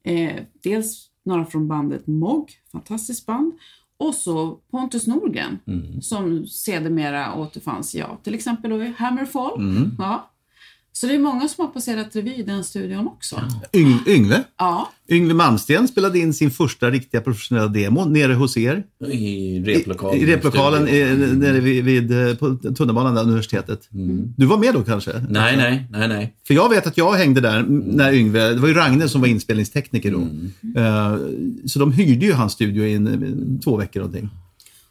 eh, 0.04 0.44
dels 0.64 1.10
några 1.24 1.46
från 1.46 1.68
bandet 1.68 2.08
Mog, 2.08 2.52
fantastiskt 2.72 3.26
band, 3.26 3.54
och 3.98 4.16
så 4.16 4.60
Pontus 4.72 5.08
Norgren 5.08 5.60
som 6.02 6.48
sedermera 6.48 7.36
återfanns, 7.36 7.96
ja, 7.96 8.18
till 8.24 8.36
exempel 8.36 8.70
då 8.72 8.84
i 8.84 8.94
Hammerfall. 8.98 9.62
Ja. 9.98 10.30
Så 11.00 11.08
det 11.08 11.16
är 11.16 11.20
många 11.20 11.48
som 11.48 11.66
har 11.66 11.72
passerat 11.72 12.16
revy 12.16 12.34
i 12.34 12.44
den 12.44 12.64
studion 12.64 13.08
också. 13.08 13.42
Yng, 13.74 14.00
Yngve. 14.08 14.44
Ja, 14.58 14.92
Yngve 15.10 15.34
Malmsten 15.34 15.88
spelade 15.88 16.20
in 16.20 16.34
sin 16.34 16.52
första 16.52 16.90
riktiga 16.90 17.22
professionella 17.22 17.68
demo 17.68 18.06
nere 18.06 18.34
hos 18.34 18.58
er. 18.58 18.84
I 19.08 19.60
replokalen. 19.66 20.22
I 20.22 20.26
replokalen 20.26 20.88
studion. 20.88 21.34
i, 21.34 21.38
nere 21.38 21.60
vid, 21.60 21.84
vid, 21.84 22.12
eh, 22.12 22.36
på 22.36 22.56
tunnelbanan 22.56 23.16
där, 23.16 23.24
universitetet. 23.24 23.88
Du 24.38 24.46
var 24.46 24.58
med 24.58 24.74
då 24.74 24.84
kanske? 24.84 25.12
Nej, 25.30 25.58
nej, 25.58 25.88
nej, 25.92 26.08
nej. 26.08 26.34
För 26.48 26.54
jag 26.54 26.70
vet 26.70 26.88
att 26.88 26.98
jag 26.98 27.14
hängde 27.14 27.42
där 27.42 27.66
när 27.70 28.14
Yngve, 28.14 28.50
det 28.50 28.60
var 28.60 28.68
ju 28.68 28.74
Ragne 28.74 29.10
som 29.10 29.22
var 29.22 29.28
inspelningstekniker 29.28 30.12
då. 30.12 30.20
Eh, 30.82 31.18
så 31.66 31.80
de 31.80 31.92
hyrde 31.92 32.26
ju 32.26 32.34
hans 32.34 32.54
studio 32.54 32.86
i 32.86 32.94
en, 32.94 33.60
två 33.64 33.78
veckor 33.78 34.00
någonting. 34.00 34.30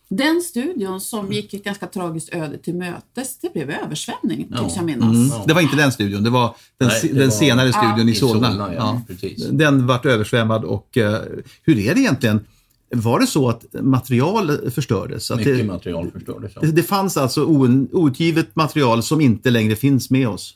Den 0.08 0.40
studion 0.42 1.00
som 1.00 1.32
gick 1.32 1.54
ett 1.54 1.64
ganska 1.64 1.86
tragiskt 1.86 2.34
öde 2.34 2.58
till 2.58 2.74
mötes, 2.74 3.38
det 3.40 3.52
blev 3.52 3.70
översvämning 3.70 4.46
Ja. 4.50 4.58
tycks 4.62 4.76
jag 4.76 4.84
minnas. 4.84 5.46
Det 5.46 5.54
var 5.54 5.60
inte 5.60 5.76
den 5.76 5.92
studion, 5.92 6.24
det 6.24 6.30
var 6.30 6.54
den, 6.78 6.88
Nej, 6.88 7.00
det 7.02 7.08
den 7.18 7.28
var- 7.28 7.34
senare 7.36 7.72
studion 7.72 8.08
i 8.08 8.12
i 8.12 8.14
Solna. 8.14 8.48
Solna, 8.48 8.74
ja. 8.74 9.02
Den 9.50 9.86
vart 9.86 10.06
översvämmad 10.06 10.64
och 10.64 10.96
eh, 10.96 11.20
hur 11.62 11.78
är 11.78 11.94
det 11.94 12.00
egentligen? 12.00 12.40
Var 12.94 13.20
det 13.20 13.26
så 13.26 13.48
att 13.48 13.64
material 13.80 14.70
förstördes? 14.70 15.30
Att 15.30 15.38
Mycket 15.38 15.58
det, 15.58 15.64
material 15.64 16.10
förstördes. 16.10 16.52
ja. 16.54 16.60
det, 16.60 16.72
det 16.72 16.82
fanns 16.82 17.16
alltså 17.16 17.44
outgivet 17.44 18.56
material 18.56 19.02
som 19.02 19.20
inte 19.20 19.50
längre 19.50 19.76
finns 19.76 20.10
med 20.10 20.28
oss? 20.28 20.54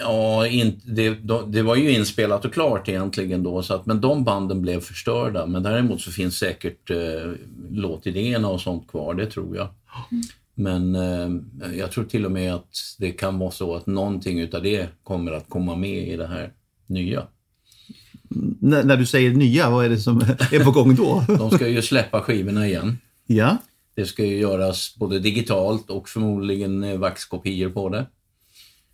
Ja, 0.00 0.46
inte, 0.46 0.80
det, 0.90 1.16
det 1.46 1.62
var 1.62 1.76
ju 1.76 1.90
inspelat 1.92 2.44
och 2.44 2.52
klart 2.52 2.88
egentligen 2.88 3.42
då, 3.42 3.62
så 3.62 3.74
att, 3.74 3.86
men 3.86 4.00
de 4.00 4.24
banden 4.24 4.62
blev 4.62 4.80
förstörda. 4.80 5.46
Men 5.46 5.62
däremot 5.62 6.00
så 6.00 6.10
finns 6.10 6.36
säkert 6.38 6.90
eh, 6.90 7.32
låtidéerna 7.70 8.48
och 8.48 8.60
sånt 8.60 8.88
kvar, 8.90 9.14
det 9.14 9.26
tror 9.26 9.56
jag. 9.56 9.68
Men 10.54 10.94
eh, 10.94 11.28
jag 11.78 11.90
tror 11.90 12.04
till 12.04 12.24
och 12.24 12.32
med 12.32 12.54
att 12.54 12.68
det 12.98 13.10
kan 13.10 13.38
vara 13.38 13.50
så 13.50 13.74
att 13.74 13.86
någonting 13.86 14.40
utav 14.40 14.62
det 14.62 14.88
kommer 15.02 15.32
att 15.32 15.48
komma 15.48 15.76
med 15.76 16.08
i 16.08 16.16
det 16.16 16.26
här 16.26 16.52
nya. 16.86 17.22
N- 18.34 18.56
när 18.84 18.96
du 18.96 19.06
säger 19.06 19.30
nya, 19.30 19.70
vad 19.70 19.84
är 19.84 19.88
det 19.88 19.98
som 19.98 20.20
är 20.52 20.64
på 20.64 20.70
gång 20.70 20.94
då? 20.94 21.24
De 21.38 21.50
ska 21.50 21.68
ju 21.68 21.82
släppa 21.82 22.20
skivorna 22.20 22.66
igen. 22.66 22.98
ja. 23.26 23.56
Det 23.96 24.04
ska 24.06 24.24
ju 24.24 24.36
göras 24.38 24.94
både 24.98 25.18
digitalt 25.18 25.90
och 25.90 26.08
förmodligen 26.08 26.84
eh, 26.84 26.98
vaxkopior 26.98 27.70
på 27.70 27.88
det. 27.88 28.06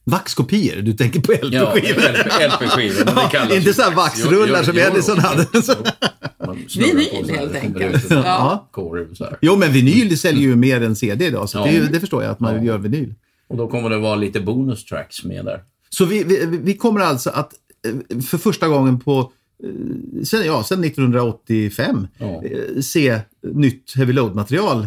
Vaxkopior, 0.04 0.83
du 0.83 0.92
tänker 0.92 1.21
på 1.21 1.33
LP-skivor? 1.33 2.49
LP-skivor. 2.49 3.04
men 3.04 3.14
det 3.14 3.28
kallas 3.30 3.52
inte 3.57 3.69
ju 3.69 3.75
så 3.75 3.83
här 3.83 3.95
vax. 3.95 4.25
vaxrullar 4.25 4.59
Jo, 4.59 4.64
som 4.64 4.75
jo, 4.76 4.83
Edison 4.83 5.19
hade. 5.19 5.47
Vinyl, 6.76 7.07
på 7.21 7.26
så 7.26 7.33
här, 7.33 7.38
helt 7.38 7.54
enkelt. 7.57 8.04
ut 8.04 8.11
en 8.11 8.16
Ja. 8.19 8.69
korv 8.71 9.14
så 9.14 9.25
här. 9.25 9.38
Jo, 9.40 9.57
men 9.57 9.73
vinyl 9.73 10.19
säljer 10.19 10.42
ju 10.42 10.57
mer 10.57 10.80
än 10.83 10.97
CD 10.97 11.26
idag, 11.26 11.49
så 11.49 11.59
Ja. 11.59 11.64
det, 11.64 11.80
det 11.92 12.00
förstår 12.00 12.23
jag 12.23 12.33
att 12.33 12.40
man 12.40 12.54
Ja. 12.57 12.62
gör 12.62 12.78
vinyl. 12.78 13.14
Och 13.49 13.57
då 13.57 13.69
kommer 13.69 13.90
det 13.90 13.99
vara 13.99 14.16
lite 14.16 14.40
bonus 14.40 14.85
tracks 14.85 15.25
med 15.25 15.45
där. 15.45 15.62
Så 15.90 16.04
vi, 16.04 16.25
vi, 16.25 16.47
vi 16.62 16.76
kommer 16.76 17.00
alltså 17.00 17.30
att 17.30 17.52
eh, 18.12 18.21
för 18.23 18.38
första 18.38 18.69
gången 18.69 19.00
på 19.00 19.33
eh, 19.64 20.23
sen, 20.25 20.47
ja, 20.47 20.64
sen 20.64 20.85
1985 20.85 22.07
Ja. 22.19 22.42
eh, 22.45 22.80
se 22.80 23.21
nytt 23.54 23.92
Heavy 23.97 24.12
Load-material. 24.12 24.87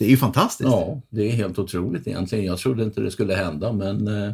Det 0.00 0.06
är 0.06 0.10
ju 0.10 0.16
fantastiskt. 0.16 0.70
ja, 0.70 1.00
det 1.10 1.22
är 1.28 1.32
helt 1.32 1.58
otroligt 1.58 2.06
egentligen. 2.06 2.44
Jag 2.44 2.58
trodde 2.58 2.82
inte 2.84 3.00
det 3.00 3.10
skulle 3.10 3.34
hända 3.34 3.72
men 3.72 4.08
eh, 4.08 4.32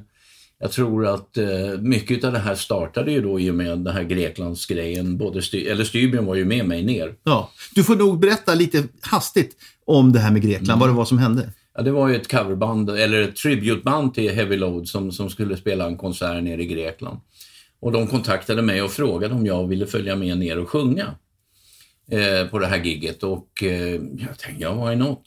jag 0.59 0.73
tror 0.73 1.07
att 1.07 1.37
eh, 1.37 1.47
mycket 1.81 2.25
av 2.25 2.33
det 2.33 2.39
här 2.39 2.55
startade 2.55 3.13
ju 3.13 3.23
då 3.23 3.41
i 3.41 3.51
och 3.51 3.55
med 3.55 3.79
den 3.79 3.95
här 3.95 4.03
Greklandsgrejen. 4.03 5.19
Både 5.19 5.41
Sty- 5.41 5.71
eller 5.71 5.85
Stybjörn 5.85 6.27
var 6.27 6.35
ju 6.35 6.45
med 6.45 6.67
mig 6.69 6.85
ner. 6.85 7.15
Ja. 7.25 7.51
Du 7.75 7.85
får 7.85 7.97
nog 7.97 8.21
berätta 8.21 8.55
lite 8.55 8.85
hastigt 9.01 9.57
om 9.85 10.13
det 10.13 10.19
här 10.19 10.31
med 10.33 10.43
Grekland, 10.43 10.69
Mm. 10.69 10.79
vad 10.81 10.89
det 10.89 10.93
var 10.93 11.05
som 11.05 11.19
hände. 11.19 11.51
Ja, 11.75 11.83
det 11.83 11.91
var 11.91 12.09
ju 12.09 12.17
ett 12.17 12.31
coverband, 12.31 12.91
eller 12.91 13.21
ett 13.23 13.37
tributeband 13.37 14.15
till 14.15 14.31
Heavy 14.35 14.57
Load 14.57 14.89
som, 14.89 15.13
som 15.13 15.31
skulle 15.31 15.57
spela 15.57 15.87
en 15.87 15.97
konsert 15.97 16.43
nere 16.43 16.63
i 16.63 16.67
Grekland. 16.67 17.19
Och 17.81 17.93
de 17.93 18.07
kontaktade 18.07 18.63
mig 18.63 18.83
och 18.83 18.91
frågade 18.91 19.35
om 19.35 19.47
jag 19.47 19.67
ville 19.67 19.87
följa 19.87 20.17
med 20.17 20.39
ner 20.39 20.59
och 20.59 20.69
sjunga 20.71 21.15
eh, 22.11 22.49
på 22.51 22.59
det 22.59 22.67
här 22.67 22.85
gigget 22.85 23.23
och 23.23 23.63
eh, 23.63 23.93
jag 23.95 24.39
tänkte, 24.39 24.57
ja 24.63 24.89
why 24.89 24.97
not? 24.97 25.23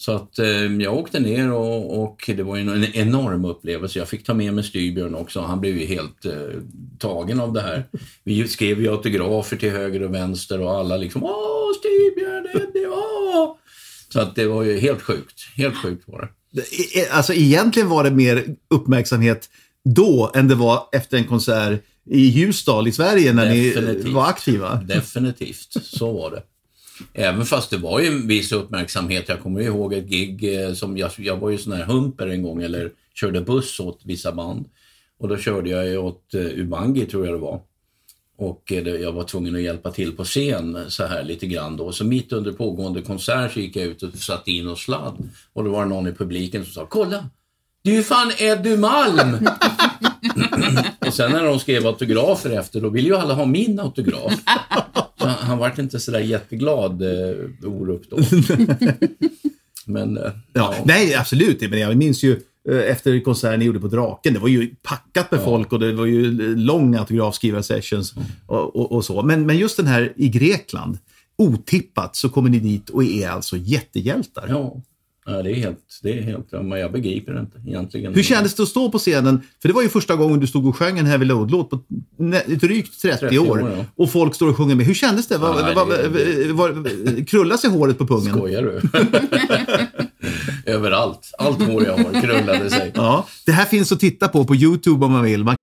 Så 0.00 0.12
att 0.12 0.38
eh, 0.38 0.46
jag 0.76 0.94
åkte 0.94 1.20
ner 1.20 1.52
och, 1.52 2.02
och 2.02 2.30
det 2.36 2.42
var 2.42 2.56
en 2.56 2.84
enorm 2.94 3.44
upplevelse. 3.44 3.98
Jag 3.98 4.08
fick 4.08 4.24
ta 4.24 4.34
med 4.34 4.54
mig 4.54 4.64
Styrbjörn 4.64 5.14
också. 5.14 5.40
Han 5.40 5.60
blev 5.60 5.78
ju 5.78 5.86
helt 5.86 6.24
eh, 6.24 6.32
tagen 6.98 7.40
av 7.40 7.52
det 7.52 7.60
här. 7.60 7.84
Vi 8.24 8.48
skrev 8.48 8.80
ju 8.82 8.88
autografer 8.88 9.56
till 9.56 9.70
höger 9.70 10.02
och 10.02 10.14
vänster 10.14 10.60
och 10.60 10.70
alla 10.74 10.96
liksom 10.96 11.24
Åh, 11.24 11.72
Styrbjörn, 11.78 12.46
Eddie, 12.54 12.86
åh! 12.86 13.54
Så 14.12 14.20
att 14.20 14.34
det 14.34 14.46
var 14.46 14.62
ju 14.62 14.78
helt 14.78 15.02
sjukt. 15.02 15.40
Helt 15.56 15.76
sjukt 15.76 16.04
var 16.08 16.20
det. 16.20 16.28
Det- 16.94 17.10
Alltså 17.10 17.32
egentligen 17.34 17.88
var 17.88 18.04
det 18.04 18.10
mer 18.10 18.44
uppmärksamhet 18.70 19.48
då 19.84 20.30
än 20.34 20.48
det 20.48 20.54
var 20.54 20.82
efter 20.92 21.16
en 21.16 21.24
konsert 21.24 21.82
i 22.10 22.20
Ljusdal 22.20 22.88
i 22.88 22.92
Sverige 22.92 23.32
när 23.32 23.50
ni 23.50 23.68
Definitivt. 23.70 24.12
var 24.12 24.26
aktiva. 24.26 24.74
Definitivt, 24.74 25.76
så 25.82 26.12
var 26.12 26.30
det. 26.30 26.42
Även 27.12 27.44
fast 27.44 27.70
det 27.70 27.76
var 27.76 28.00
ju 28.00 28.06
en 28.06 28.26
viss 28.26 28.52
uppmärksamhet. 28.52 29.28
Jag 29.28 29.42
kommer 29.42 29.60
ihåg 29.60 29.92
ett 29.92 30.06
gig 30.06 30.62
eh, 30.62 30.72
som 30.72 30.96
jag, 30.96 31.10
jag 31.16 31.36
var 31.36 31.50
ju 31.50 31.58
sån 31.58 31.72
här 31.72 31.84
humper 31.84 32.26
en 32.26 32.42
gång 32.42 32.62
eller 32.62 32.90
körde 33.14 33.40
buss 33.40 33.80
åt 33.80 34.00
vissa 34.04 34.32
band. 34.32 34.64
Och 35.18 35.28
då 35.28 35.36
körde 35.36 35.70
jag 35.70 35.88
ju 35.88 35.98
åt 35.98 36.34
eh, 36.34 36.40
Ubangi 36.40 37.06
tror 37.06 37.26
jag 37.26 37.34
det 37.34 37.38
var. 37.38 37.60
Och 38.38 38.72
eh, 38.72 38.88
jag 38.88 39.12
var 39.12 39.24
tvungen 39.24 39.54
att 39.54 39.62
hjälpa 39.62 39.90
till 39.90 40.16
på 40.16 40.24
scen 40.24 40.78
så 40.88 41.06
här 41.06 41.22
lite 41.22 41.46
grann 41.46 41.76
då. 41.76 41.92
Så 41.92 42.04
mitt 42.04 42.32
under 42.32 42.52
pågående 42.52 43.02
konsert 43.02 43.52
så 43.52 43.60
gick 43.60 43.76
jag 43.76 43.84
ut 43.84 44.02
och 44.02 44.14
satte 44.14 44.50
in 44.50 44.68
och 44.68 44.78
sladd. 44.78 45.30
Och 45.52 45.64
då 45.64 45.70
var 45.70 45.82
det 45.82 45.88
någon 45.88 46.08
i 46.08 46.12
publiken 46.12 46.64
som 46.64 46.72
sa 46.72 46.86
Kolla! 46.86 47.28
Det 47.82 47.90
är 47.90 47.94
ju 47.94 48.02
fan 48.02 48.32
Eddie 48.38 48.76
Malm! 48.76 49.48
och 51.06 51.14
sen 51.14 51.32
när 51.32 51.44
de 51.44 51.58
skrev 51.58 51.86
autografer 51.86 52.50
efter, 52.50 52.80
då 52.80 52.88
ville 52.88 53.08
ju 53.08 53.16
alla 53.16 53.34
ha 53.34 53.44
min 53.44 53.80
autograf. 53.80 54.32
Så 55.28 55.34
han, 55.34 55.48
han 55.48 55.58
vart 55.58 55.78
inte 55.78 56.00
sådär 56.00 56.20
jätteglad, 56.20 57.02
eh, 57.02 57.68
Orup 57.68 58.10
då. 58.10 58.16
Men, 59.86 60.16
eh, 60.16 60.32
Ja, 60.52 60.74
Nej, 60.84 61.14
absolut. 61.14 61.70
Men 61.70 61.80
jag 61.80 61.96
minns 61.96 62.22
ju 62.22 62.40
eh, 62.68 62.78
efter 62.78 63.20
konserten 63.20 63.58
ni 63.58 63.64
gjorde 63.64 63.80
på 63.80 63.88
Draken, 63.88 64.34
det 64.34 64.40
var 64.40 64.48
ju 64.48 64.74
packat 64.82 65.30
med 65.30 65.40
folk 65.40 65.72
och 65.72 65.80
det 65.80 65.92
var 65.92 66.06
ju 66.06 66.56
långa 66.56 67.00
autografskrivarsessions 67.00 68.14
och, 68.46 68.76
och, 68.76 68.92
och 68.92 69.04
så. 69.04 69.22
Men, 69.22 69.46
men 69.46 69.58
just 69.58 69.76
den 69.76 69.86
här 69.86 70.12
i 70.16 70.28
Grekland, 70.28 70.98
otippat 71.38 72.16
så 72.16 72.28
kommer 72.28 72.50
ni 72.50 72.58
dit 72.58 72.90
och 72.90 73.04
är 73.04 73.28
alltså 73.28 73.56
jättehjältar. 73.56 74.46
ja, 74.48 74.82
ja, 75.28 75.42
det 75.42 75.50
är 75.50 75.54
helt, 75.54 75.78
det 76.02 76.18
är 76.18 76.22
helt, 76.22 76.52
men 76.52 76.70
jag 76.80 76.92
begriper 76.92 77.32
det 77.32 77.40
inte 77.40 77.58
egentligen. 77.66 78.14
Hur 78.14 78.22
kändes 78.22 78.54
det 78.54 78.62
att 78.62 78.68
stå 78.68 78.90
på 78.92 78.98
scenen? 78.98 79.40
För 79.62 79.68
det 79.68 79.74
var 79.74 79.82
ju 79.82 79.88
första 79.88 80.16
gången 80.16 80.40
du 80.40 80.46
stod 80.46 80.66
och 80.66 80.76
sjöng 80.76 80.98
en 80.98 81.06
Heavy 81.06 81.24
Load-låt 81.24 81.70
på 81.70 81.80
drygt 82.46 83.02
30, 83.02 83.18
30 83.18 83.38
år. 83.38 83.62
år, 83.62 83.72
ja. 83.76 83.84
Och 83.96 84.10
folk 84.12 84.34
står 84.34 84.48
och 84.48 84.56
sjunger 84.56 84.74
med. 84.74 84.86
Hur 84.86 84.94
kändes 84.94 85.26
det? 85.26 85.38
Var, 85.38 85.62
Nej, 85.62 85.74
var, 85.74 85.86
det- 85.86 86.52
var, 86.52 86.70
var, 86.70 87.26
krullas 87.26 87.64
i 87.64 87.68
håret 87.68 87.98
på 87.98 88.06
pungen? 88.06 88.34
Skojar 88.34 88.62
du? 88.62 88.80
Överallt. 90.72 91.30
Allt 91.38 91.62
hår 91.62 91.84
jag 91.84 91.96
har 91.96 92.20
krullade 92.20 92.70
sig. 92.70 92.92
Ja, 92.94 93.26
det 93.46 93.52
här 93.52 93.64
finns 93.64 93.92
att 93.92 94.00
titta 94.00 94.28
på 94.28 94.44
på 94.44 94.54
YouTube 94.54 95.04
om 95.06 95.12
man 95.12 95.24
vill. 95.24 95.44
Man 95.44 95.56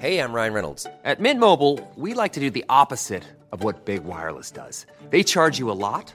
Hey, 0.00 0.18
I'm 0.18 0.32
Ryan 0.32 0.54
Reynolds. 0.54 0.86
At 1.04 1.20
Mint 1.20 1.40
Mobile, 1.40 1.78
we 1.96 2.14
like 2.22 2.32
to 2.32 2.40
do 2.40 2.50
the 2.50 2.64
opposite 2.68 3.22
of 3.52 3.62
what 3.62 3.84
Big 3.84 4.00
Wireless 4.04 4.50
does. 4.52 4.86
They 5.10 5.22
charge 5.22 5.58
you 5.60 5.70
a 5.70 5.74
lot, 5.74 6.14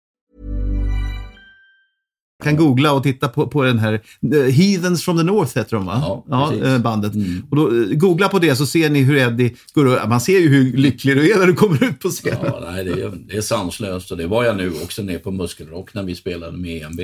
kan 2.43 2.55
googla 2.55 2.93
och 2.93 3.03
titta 3.03 3.27
på, 3.27 3.47
på 3.47 3.63
den 3.63 3.79
här 3.79 3.93
eh, 4.33 4.53
Heathens 4.53 5.05
from 5.05 5.17
the 5.17 5.23
North 5.23 5.57
heter 5.57 5.75
de 5.75 5.85
va? 5.85 6.23
Ja, 6.29 6.47
precis. 6.49 6.65
eh, 6.65 6.79
bandet. 6.79 7.13
Och 7.49 7.55
då, 7.55 7.67
eh, 7.67 7.97
googla 7.97 8.29
på 8.29 8.39
det 8.39 8.55
så 8.55 8.65
ser 8.65 8.89
ni 8.89 9.01
hur 9.01 9.17
Eddie 9.17 9.55
går 9.73 9.85
och, 9.85 10.09
Man 10.09 10.21
ser 10.21 10.39
ju 10.39 10.49
hur 10.49 10.77
lycklig 10.77 11.15
du 11.15 11.31
är 11.31 11.37
när 11.39 11.47
du 11.47 11.53
kommer 11.53 11.83
ut 11.83 11.99
på 11.99 12.09
scenen. 12.09 12.39
Ja, 12.43 12.63
nej, 12.71 12.85
det, 12.85 12.91
är, 12.91 13.11
det 13.27 13.37
är 13.37 13.41
sanslöst 13.41 14.11
och 14.11 14.17
det 14.17 14.27
var 14.27 14.43
jag 14.43 14.57
nu 14.57 14.71
också 14.83 15.01
ner 15.01 15.19
på 15.19 15.31
Muskelrock 15.31 15.93
när 15.93 16.03
vi 16.03 16.15
spelade 16.15 16.57
med 16.57 16.81
EMB. 16.81 17.01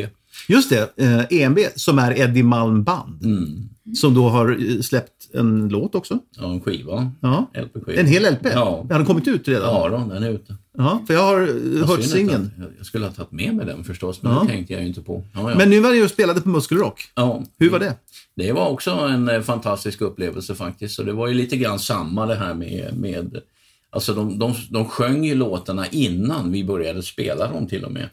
Just 0.47 0.69
det, 0.69 0.97
eh, 0.97 1.39
EMB 1.41 1.59
som 1.75 1.99
är 1.99 2.19
Eddie 2.19 2.43
Malm 2.43 2.83
band. 2.83 3.23
Mm. 3.25 3.69
Som 3.95 4.13
då 4.13 4.29
har 4.29 4.71
eh, 4.75 4.81
släppt 4.81 5.11
en 5.33 5.69
låt 5.69 5.95
också. 5.95 6.19
Ja, 6.37 6.51
en 6.51 6.61
skiva. 6.61 7.11
Ja. 7.21 7.51
LP-skiva. 7.53 7.99
En 7.99 8.05
hel 8.07 8.33
LP? 8.33 8.45
Ja. 8.53 8.85
Den 8.89 8.97
har 8.97 9.05
kommit 9.05 9.27
ut 9.27 9.47
redan? 9.47 9.73
Ja, 9.75 9.89
då, 9.89 10.13
den 10.13 10.23
är 10.23 10.29
ute. 10.29 10.55
Ja, 10.77 11.01
för 11.07 11.13
jag 11.13 11.21
har 11.23 11.41
eh, 11.41 11.47
Vad 11.79 11.89
hört 11.89 12.03
singeln. 12.03 12.51
Jag, 12.57 12.67
jag 12.77 12.85
skulle 12.85 13.05
ha 13.05 13.13
tagit 13.13 13.31
med 13.31 13.55
mig 13.55 13.65
den 13.65 13.83
förstås, 13.83 14.23
men 14.23 14.31
Ja. 14.33 14.39
det 14.41 14.47
tänkte 14.47 14.73
jag 14.73 14.81
ju 14.81 14.87
inte 14.87 15.01
på. 15.01 15.23
Ja, 15.33 15.51
ja. 15.51 15.57
Men 15.57 15.69
nu 15.69 15.79
var 15.79 15.91
ni 15.91 16.03
och 16.05 16.09
spelade 16.09 16.41
på 16.41 16.49
Muskelrock. 16.49 17.01
ja. 17.15 17.43
Hur 17.59 17.69
var 17.69 17.79
det? 17.79 17.93
Det 18.35 18.51
var 18.51 18.67
också 18.69 18.91
en 18.91 19.29
eh, 19.29 19.41
fantastisk 19.41 20.01
upplevelse 20.01 20.55
faktiskt. 20.55 20.95
Så 20.95 21.03
det 21.03 21.13
var 21.13 21.27
ju 21.27 21.33
lite 21.33 21.57
grann 21.57 21.79
samma 21.79 22.25
det 22.25 22.35
här 22.35 22.53
med... 22.53 22.93
med 22.97 23.41
alltså 23.89 24.13
de, 24.13 24.39
de, 24.39 24.53
de 24.69 24.85
sjöng 24.85 25.25
ju 25.25 25.35
låtarna 25.35 25.87
innan 25.87 26.51
vi 26.51 26.63
började 26.63 27.03
spela 27.03 27.51
dem 27.51 27.67
till 27.67 27.83
och 27.83 27.91
med. 27.91 28.09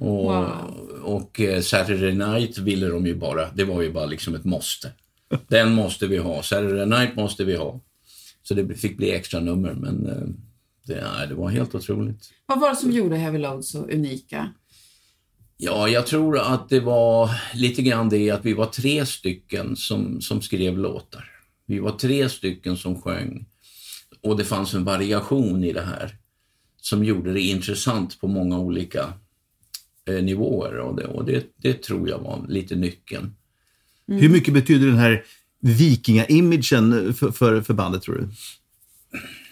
Och, 0.00 0.24
Wow. 0.24 1.00
och 1.02 1.40
eh, 1.40 1.60
Saturday 1.62 2.14
Night 2.14 2.58
ville 2.58 2.86
de 2.88 3.06
ju 3.06 3.14
bara, 3.14 3.50
det 3.54 3.64
var 3.64 3.82
ju 3.82 3.92
bara 3.92 4.06
liksom 4.06 4.34
ett 4.34 4.44
måste. 4.44 4.92
Den 5.48 5.72
måste 5.74 6.06
vi 6.06 6.16
ha, 6.18 6.42
Saturday 6.42 6.86
Night 6.86 7.16
måste 7.16 7.44
vi 7.44 7.56
ha. 7.56 7.80
Så 8.42 8.54
det 8.54 8.74
fick 8.74 8.96
bli 8.96 9.10
extra 9.10 9.40
nummer 9.40 9.72
men 9.74 10.06
eh, 10.06 10.28
det, 10.86 11.26
det 11.28 11.34
var 11.34 11.48
helt 11.48 11.74
otroligt. 11.74 12.30
Vad 12.46 12.60
var 12.60 12.70
det 12.70 12.76
som 12.76 12.90
gjorde 12.90 13.16
Heavy 13.16 13.38
Load 13.38 13.64
så 13.64 13.78
unika? 13.84 14.52
Ja, 15.56 15.88
jag 15.88 16.06
tror 16.06 16.38
att 16.38 16.68
det 16.68 16.80
var 16.80 17.30
lite 17.54 17.82
grann 17.82 18.08
det 18.08 18.30
att 18.30 18.44
vi 18.44 18.52
var 18.52 18.66
tre 18.66 19.06
stycken 19.06 19.76
som, 19.76 20.20
som 20.20 20.42
skrev 20.42 20.78
låtar. 20.78 21.30
Vi 21.66 21.78
var 21.78 21.92
tre 21.92 22.28
stycken 22.28 22.76
som 22.76 23.02
sjöng 23.02 23.46
och 24.22 24.36
det 24.36 24.44
fanns 24.44 24.74
en 24.74 24.84
variation 24.84 25.64
i 25.64 25.72
det 25.72 25.80
här 25.82 26.16
som 26.82 27.04
gjorde 27.04 27.32
det 27.32 27.40
intressant 27.40 28.20
på 28.20 28.28
många 28.28 28.58
olika 28.58 29.12
nivåer 30.22 30.78
och, 30.78 30.96
det, 30.96 31.04
och 31.04 31.24
det, 31.24 31.46
det 31.56 31.82
tror 31.82 32.08
jag 32.08 32.18
var 32.18 32.46
lite 32.48 32.76
nyckeln. 32.76 33.34
Hur 34.06 34.28
mycket 34.28 34.54
betyder 34.54 34.86
den 34.86 34.98
här 34.98 35.24
vikinga-imagen 35.60 37.14
för, 37.14 37.30
för, 37.30 37.60
för 37.60 37.74
bandet 37.74 38.02
tror 38.02 38.14
du? 38.14 38.28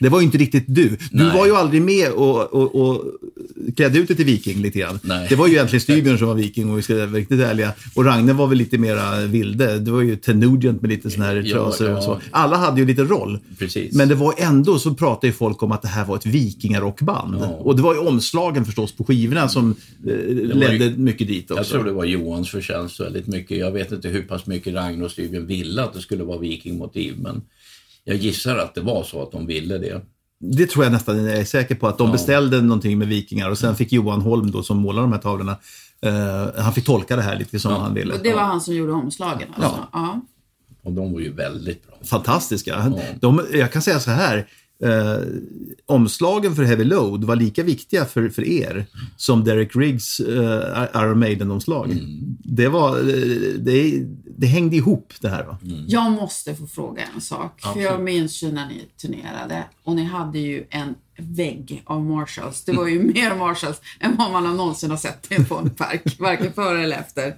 Det 0.01 0.09
var 0.09 0.21
ju 0.21 0.27
inte 0.27 0.39
riktigt 0.39 0.65
du. 0.67 0.89
Du 0.89 0.99
Nej. 1.11 1.37
var 1.37 1.47
ju 1.47 1.57
aldrig 1.57 1.83
med 1.83 2.13
och, 2.13 2.55
och, 2.55 2.75
och 2.75 3.05
klädde 3.77 3.99
ut 3.99 4.09
dig 4.09 4.17
till 4.17 4.27
viking 4.27 4.63
lite 4.63 4.79
grann. 4.79 4.99
Nej. 5.03 5.27
Det 5.29 5.37
var 5.37 5.47
ju 5.47 5.53
egentligen 5.53 5.81
Styrbjörn 5.81 6.19
som 6.19 6.29
var 6.29 6.35
viking 6.35 6.71
om 6.71 6.77
vi 6.77 6.83
ska 6.83 6.95
vara 6.95 7.07
riktigt 7.07 7.41
ärliga. 7.41 7.73
Och 7.95 8.05
Ragne 8.05 8.33
var 8.33 8.47
väl 8.47 8.59
lite 8.59 8.79
mera 8.79 9.21
vilde. 9.21 9.79
Det 9.79 9.91
var 9.91 10.03
ju 10.03 10.17
Ted 10.17 10.37
Nugent 10.37 10.83
med 10.83 10.89
lite 10.89 11.11
såna 11.11 11.25
här 11.25 11.43
trasor 11.43 11.89
ja. 11.89 11.97
och 11.97 12.03
så. 12.03 12.21
Alla 12.31 12.57
hade 12.57 12.81
ju 12.81 12.87
lite 12.87 13.05
roll. 13.05 13.39
Precis. 13.59 13.95
Men 13.95 14.09
det 14.09 14.15
var 14.15 14.35
ändå 14.39 14.79
så 14.79 14.95
pratade 14.95 15.27
ju 15.27 15.33
folk 15.33 15.63
om 15.63 15.73
att 15.73 15.83
det 15.83 15.89
här 15.89 16.05
var 16.05 16.17
ett 16.17 16.27
vikingarockband. 16.27 17.37
Ja. 17.41 17.47
Och 17.47 17.77
det 17.77 17.83
var 17.83 17.95
ju 17.95 18.01
omslagen 18.01 18.65
förstås 18.65 18.97
på 18.97 19.05
skivorna 19.05 19.49
som 19.49 19.75
eh, 20.07 20.15
ledde 20.35 20.91
mycket 20.97 21.29
dit 21.29 21.51
också. 21.51 21.61
Jag 21.61 21.67
tror 21.67 21.85
det 21.85 21.93
var 21.93 22.05
Johans 22.05 22.51
förtjänst 22.51 23.01
väldigt 23.01 23.27
mycket. 23.27 23.59
Jag 23.59 23.73
vet 23.73 23.93
inte 23.93 24.09
hur 24.09 24.23
pass 24.23 24.47
mycket 24.47 24.75
Ragnar 24.75 25.05
och 25.05 25.11
Styrbjörn 25.11 25.47
ville 25.47 25.83
att 25.83 25.95
det 25.95 26.01
skulle 26.01 26.25
vara 26.25 26.39
vikingmotiv, 26.39 27.15
men 27.19 27.43
jag 28.05 28.17
gissar 28.17 28.57
att 28.57 28.75
det 28.75 28.81
var 28.81 29.05
så 29.05 29.23
att 29.23 29.33
de 29.33 29.47
ville 29.47 29.79
det. 29.79 30.03
Det 30.41 30.67
tror 30.67 30.85
jag 30.85 30.93
nästan 30.93 31.25
jag 31.25 31.37
är 31.39 31.45
säker 31.45 31.75
på. 31.75 31.89
Att 31.89 31.99
de 31.99 32.07
Ja. 32.07 32.13
beställde 32.13 32.61
någonting 32.63 32.99
med 32.99 33.09
vikingar 33.09 33.51
och 33.51 33.59
sen 33.59 33.77
fick 33.77 33.93
Johan 33.93 34.21
Holm 34.21 34.51
då 34.51 34.63
som 34.63 34.79
målar 34.79 35.03
de 35.03 35.13
här 35.13 35.19
tavlorna. 35.21 35.57
eh, 36.03 36.63
han 36.63 36.73
fick 36.73 36.85
tolka 36.87 37.17
det 37.17 37.23
här 37.23 37.37
lite 37.37 37.59
som 37.59 37.73
han 37.73 37.95
ville. 37.95 38.15
Och 38.15 38.21
det 38.23 38.35
var 38.35 38.43
han 38.43 38.61
som 38.61 38.75
gjorde 38.75 38.93
omslagen 38.93 39.49
alltså? 39.55 39.87
Ja. 39.93 40.21
Och 40.83 40.93
de 40.93 41.13
var 41.13 41.21
ju 41.21 41.33
väldigt 41.33 41.87
bra. 41.87 41.97
Fantastiska. 42.05 42.93
De, 43.21 43.47
jag 43.53 43.73
kan 43.73 43.83
säga 43.83 44.01
så 44.01 44.11
här. 44.11 44.47
Eh, 44.85 45.23
omslagen 45.87 46.57
för 46.57 46.63
Heavy 46.63 46.85
Load 46.85 47.25
var 47.25 47.37
lika 47.37 47.63
viktiga 47.63 48.05
för, 48.05 48.29
för 48.29 48.49
er 48.49 48.87
som 49.17 49.45
Derek 49.45 49.77
Riggs 49.77 50.21
eh, 50.21 50.87
Iron 50.95 51.19
Maiden-omslag. 51.19 51.99
Det, 52.45 52.69
var, 52.69 52.99
eh, 52.99 53.05
det, 53.59 54.05
det 54.37 54.47
hängde 54.47 54.77
ihop 54.77 55.13
det 55.21 55.29
här. 55.29 55.45
Va? 55.45 55.59
Jag 55.87 56.13
måste 56.13 56.55
få 56.55 56.67
fråga 56.67 57.03
en 57.15 57.21
sak. 57.21 57.61
För 57.61 57.69
jag 57.81 57.87
Absolut. 57.87 58.05
minns 58.05 58.43
ju 58.43 58.53
när 58.53 58.69
ni 58.69 58.89
turnerade 59.01 59.65
och 59.85 59.97
ni 59.97 60.05
hade 60.05 60.39
ju 60.39 60.65
en 60.71 60.95
vägg 61.17 61.83
av 61.87 62.05
Marshalls. 62.05 62.65
Det 62.65 62.73
var 62.73 62.87
ju 62.87 63.03
mer 63.15 63.37
Marshalls 63.37 63.81
än 64.01 64.17
vad 64.17 64.33
man 64.33 64.47
har 64.47 64.55
någonsin 64.55 64.91
har 64.91 64.97
sett 64.97 65.33
i 65.33 65.45
på 65.45 65.57
en 65.57 65.71
park. 65.71 66.17
Varken 66.21 66.53
före 66.53 66.83
eller 66.83 66.97
efter. 66.97 67.37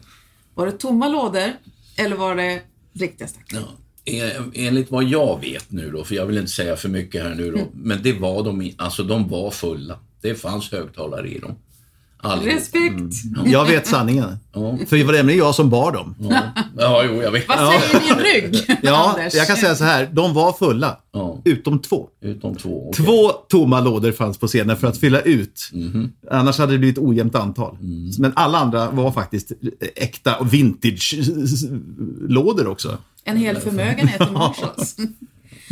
Var 0.55 0.67
det 0.67 0.73
tomma 0.73 1.09
lådor 1.09 1.53
eller 1.97 2.17
var 2.17 2.35
det 2.35 2.61
riktiga 2.93 3.29
stackare? 3.29 3.61
Ja. 3.61 3.77
En- 4.11 4.53
Enligt 4.55 4.91
vad 4.91 5.05
jag 5.05 5.41
vet 5.41 5.71
nu 5.71 5.91
då, 5.91 6.05
för 6.05 6.15
jag 6.15 6.27
vill 6.27 6.39
inte 6.39 6.51
säga 6.51 6.77
för 6.77 6.89
mycket 6.89 7.23
här 7.23 7.35
nu 7.35 7.51
då, 7.51 7.59
men 7.73 8.03
det 8.03 8.13
var 8.13 8.43
de, 8.45 8.73
alltså 8.77 9.03
de 9.03 9.29
var 9.29 9.51
fulla. 9.51 9.99
Det 10.21 10.35
fanns 10.35 10.73
högtalare 10.73 11.29
i 11.29 11.39
dem. 11.39 11.55
Allihop. 12.23 12.55
Respekt! 12.57 13.15
Jag 13.45 13.65
vet 13.65 13.87
sanningen. 13.87 14.37
Ja. 14.53 14.79
För 14.87 14.97
det 14.97 15.05
var 15.05 15.13
nämligen 15.13 15.39
jag 15.39 15.55
som 15.55 15.71
bar 15.71 15.93
dem. 15.93 16.15
Ja. 16.19 16.41
ja, 16.79 17.03
jo, 17.09 17.23
jag 17.23 17.31
vet. 17.31 17.49
Vad 17.49 17.59
säger 17.59 18.01
din 18.01 18.17
rygg, 18.25 18.57
Ja, 18.83 19.15
Anders? 19.17 19.35
jag 19.35 19.47
kan 19.47 19.57
säga 19.57 19.75
så 19.75 19.85
här. 19.85 20.09
De 20.13 20.35
var 20.35 20.53
fulla. 20.53 20.97
Ja. 21.13 21.39
Utom 21.45 21.79
två. 21.79 22.09
Utom 22.23 22.55
två. 22.57 22.89
okej. 22.89 23.05
Två 23.07 23.29
tomma 23.49 23.81
lådor 23.81 24.13
fanns 24.13 24.39
på 24.39 24.47
scenen 24.47 24.77
för 24.77 24.89
att 24.89 24.99
fylla 24.99 25.21
ut. 25.21 25.71
Mhm. 25.73 26.13
Annars 26.31 26.59
hade 26.59 26.73
det 26.73 26.79
blivit 26.79 26.99
ett 26.99 27.05
ojämnt 27.05 27.35
antal. 27.35 27.77
Mm. 27.81 28.11
Men 28.19 28.33
alla 28.37 28.59
andra 28.59 28.91
var 28.91 29.13
faktiskt 29.13 29.53
äkta 29.97 30.37
och 30.37 30.55
vintage-lådor 30.55 32.67
också. 32.67 32.99
En 33.25 33.37
hel 33.37 33.57
förmögenhet 33.57 34.21
i 34.21 34.25
Marshalls. 34.33 34.97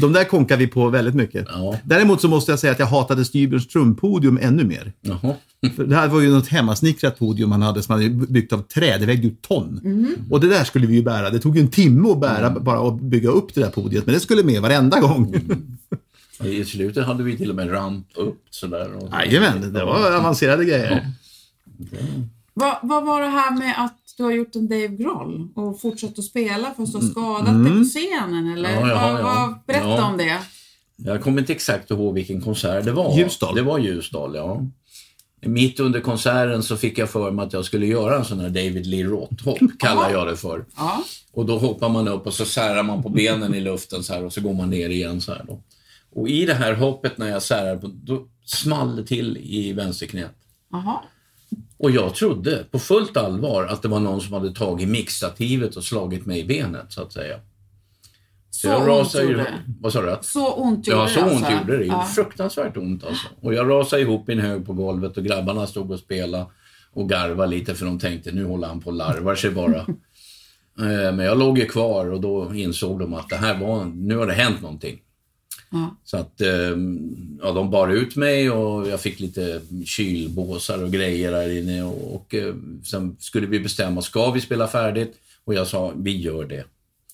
De 0.00 0.12
där 0.12 0.24
konkar 0.24 0.56
vi 0.56 0.66
på 0.66 0.88
väldigt 0.88 1.14
mycket. 1.14 1.46
Ja. 1.48 1.78
Däremot 1.84 2.20
så 2.20 2.28
måste 2.28 2.52
jag 2.52 2.58
säga 2.58 2.72
att 2.72 2.78
jag 2.78 2.86
hatade 2.86 3.24
Styrbjörns 3.24 3.68
trumpodium 3.68 4.38
ännu 4.42 4.64
mer. 4.64 4.92
Jaha. 5.00 5.34
För 5.76 5.84
det 5.84 5.96
här 5.96 6.08
var 6.08 6.20
ju 6.20 6.30
något 6.30 6.48
hemmasnickrat 6.48 7.18
podium 7.18 7.52
han 7.52 7.62
hade 7.62 7.82
som 7.82 7.92
han 7.92 8.02
hade 8.02 8.14
byggt 8.26 8.52
av 8.52 8.58
trä. 8.62 8.98
Det 8.98 9.06
vägde 9.06 9.26
ju 9.28 9.34
ton. 9.34 9.80
Mm. 9.84 10.14
Och 10.30 10.40
det 10.40 10.48
där 10.48 10.64
skulle 10.64 10.86
vi 10.86 10.94
ju 10.94 11.02
bära. 11.02 11.30
Det 11.30 11.38
tog 11.38 11.56
ju 11.56 11.62
en 11.62 11.68
timme 11.70 12.10
att 12.10 12.20
bära 12.20 12.46
Mm. 12.46 12.64
bara 12.64 12.88
att 12.88 13.00
bygga 13.00 13.28
upp 13.30 13.54
det 13.54 13.60
där 13.60 13.70
podiet. 13.70 14.06
Men 14.06 14.14
det 14.14 14.20
skulle 14.20 14.42
med 14.42 14.62
varenda 14.62 15.00
gång. 15.00 15.34
I 16.44 16.64
slutet 16.64 17.06
hade 17.06 17.22
vi 17.22 17.36
till 17.36 17.50
och 17.50 17.56
med 17.56 17.72
ramp 17.72 18.06
upp 18.14 18.42
sådär. 18.50 18.92
och- 18.96 19.12
Jajamän, 19.12 19.72
det 19.72 19.84
var 19.84 20.12
avancerade 20.16 20.64
grejer. 20.64 21.06
vad, 22.54 22.76
vad 22.82 23.04
var 23.06 23.20
det 23.20 23.28
här 23.28 23.58
med 23.58 23.74
att 23.84 23.98
du 24.18 24.24
har 24.24 24.32
gjort 24.32 24.56
en 24.56 24.68
Dave 24.68 24.88
Grohl 24.88 25.48
och 25.54 25.80
fortsatt 25.80 26.18
att 26.18 26.24
spela 26.24 26.74
fast 26.76 26.92
du 26.92 26.98
har 26.98 27.06
skadat 27.06 27.64
dig 27.64 27.72
på 27.78 27.84
scenen? 27.84 28.52
Eller? 28.52 28.76
Mm. 28.76 28.88
Ja, 28.88 28.94
jaha, 28.94 29.12
vad, 29.12 29.20
ja. 29.20 29.24
vad, 29.24 29.54
berätta 29.66 29.88
Ja. 29.88 30.10
om 30.10 30.16
det. 30.18 30.38
Jag 30.96 31.22
kommer 31.22 31.40
inte 31.40 31.52
exakt 31.52 31.90
ihåg 31.90 32.14
vilken 32.14 32.40
konsert 32.40 32.84
det 32.84 32.92
var. 32.92 33.18
Ljusdal. 33.18 33.54
Det 33.54 33.62
var 33.62 33.78
Ljusdal, 33.78 34.34
ja. 34.34 34.62
Mitt 35.40 35.80
under 35.80 36.00
konserten 36.00 36.62
så 36.62 36.76
fick 36.76 36.98
jag 36.98 37.10
för 37.10 37.30
mig 37.30 37.46
att 37.46 37.52
jag 37.52 37.64
skulle 37.64 37.86
göra 37.86 38.16
en 38.16 38.24
sån 38.24 38.40
här 38.40 38.48
David 38.48 38.86
Lee 38.86 39.04
Roth-hopp, 39.04 39.78
kallar 39.78 40.10
jag 40.10 40.26
det 40.26 40.36
för. 40.36 40.64
Ja. 40.76 41.04
Och 41.32 41.46
då 41.46 41.58
hoppar 41.58 41.88
man 41.88 42.08
upp 42.08 42.26
och 42.26 42.34
så 42.34 42.44
särar 42.44 42.82
man 42.82 43.02
på 43.02 43.08
benen 43.08 43.54
i 43.54 43.60
luften 43.60 44.02
så 44.02 44.12
här 44.14 44.24
och 44.24 44.32
så 44.32 44.40
går 44.40 44.54
man 44.54 44.70
ner 44.70 44.88
igen 44.88 45.20
så 45.20 45.32
här 45.32 45.44
då. 45.48 45.62
Och 46.14 46.28
i 46.28 46.46
det 46.46 46.54
här 46.54 46.74
hoppet 46.74 47.18
när 47.18 47.28
jag 47.28 47.42
särar 47.42 47.80
då 47.82 48.26
small 48.44 48.96
det 48.96 49.04
till 49.06 49.36
i 49.36 49.72
vänsterknät. 49.72 50.34
Jaha. 50.72 50.98
Och 51.78 51.90
jag 51.90 52.14
trodde 52.14 52.64
på 52.70 52.78
fullt 52.78 53.16
allvar 53.16 53.64
att 53.64 53.82
det 53.82 53.88
var 53.88 54.00
någon 54.00 54.20
som 54.20 54.32
hade 54.32 54.54
tagit 54.54 54.88
mixstativet 54.88 55.76
och 55.76 55.84
slagit 55.84 56.26
mig 56.26 56.40
i 56.40 56.44
benet 56.44 56.86
så 56.92 57.02
att 57.02 57.12
säga. 57.12 57.40
Så 58.50 58.66
jag 58.68 58.78
ont 58.80 58.88
rasade 58.88 59.24
ju... 59.24 59.30
gjorde 59.30 59.42
det. 59.44 59.54
Vad 59.80 59.92
sa 59.92 60.02
du? 60.02 60.18
Så 60.22 60.52
ont 60.52 60.86
gjorde 60.86 60.98
Ja, 61.00 61.04
det 61.04 61.10
så 61.10 61.20
ont 61.20 61.32
alltså. 61.32 61.52
gjorde 61.52 61.78
det. 61.78 61.84
Ja. 61.84 62.02
Fruktansvärt 62.02 62.76
ont 62.76 63.04
alltså. 63.04 63.26
Och 63.40 63.54
jag 63.54 63.70
rasade 63.70 64.02
ihop 64.02 64.28
i 64.28 64.32
en 64.32 64.38
hög 64.38 64.66
på 64.66 64.72
golvet 64.72 65.16
och 65.16 65.24
grabbarna 65.24 65.66
stod 65.66 65.90
och 65.90 65.98
spelade 65.98 66.46
och 66.92 67.08
garvade 67.08 67.50
lite 67.50 67.74
för 67.74 67.86
de 67.86 67.98
tänkte 67.98 68.32
nu 68.32 68.44
håller 68.44 68.68
han 68.68 68.80
på 68.80 68.90
och 68.90 68.96
larvar 68.96 69.34
sig 69.34 69.50
bara. 69.50 69.86
Eh, 70.80 71.12
Men 71.14 71.18
jag 71.18 71.38
låg 71.38 71.58
ju 71.58 71.64
kvar 71.66 72.06
och 72.12 72.20
då 72.20 72.54
insåg 72.54 72.98
de 72.98 73.14
att 73.14 73.28
det 73.28 73.36
här 73.36 73.58
var, 73.60 73.84
nu 73.84 74.16
har 74.16 74.26
det 74.26 74.32
hänt 74.32 74.62
någonting. 74.62 75.00
Ja. 75.70 75.96
Så 76.04 76.16
att 76.16 76.40
eh, 76.40 76.48
ja, 77.42 77.52
de 77.52 77.70
bar 77.70 77.88
ut 77.88 78.16
mig 78.16 78.50
och 78.50 78.88
jag 78.88 79.00
fick 79.00 79.20
lite 79.20 79.60
kylbåsar 79.84 80.82
och 80.82 80.90
grejer 80.92 81.32
där 81.32 81.58
inne 81.58 81.82
och, 81.82 82.14
och 82.14 82.34
eh, 82.34 82.54
sen 82.84 83.16
skulle 83.20 83.46
vi 83.46 83.60
bestämma, 83.60 84.02
ska 84.02 84.30
vi 84.30 84.40
spela 84.40 84.68
färdigt? 84.68 85.14
Och 85.44 85.54
jag 85.54 85.66
sa, 85.66 85.92
vi 85.96 86.16
gör 86.16 86.44
det. 86.44 86.64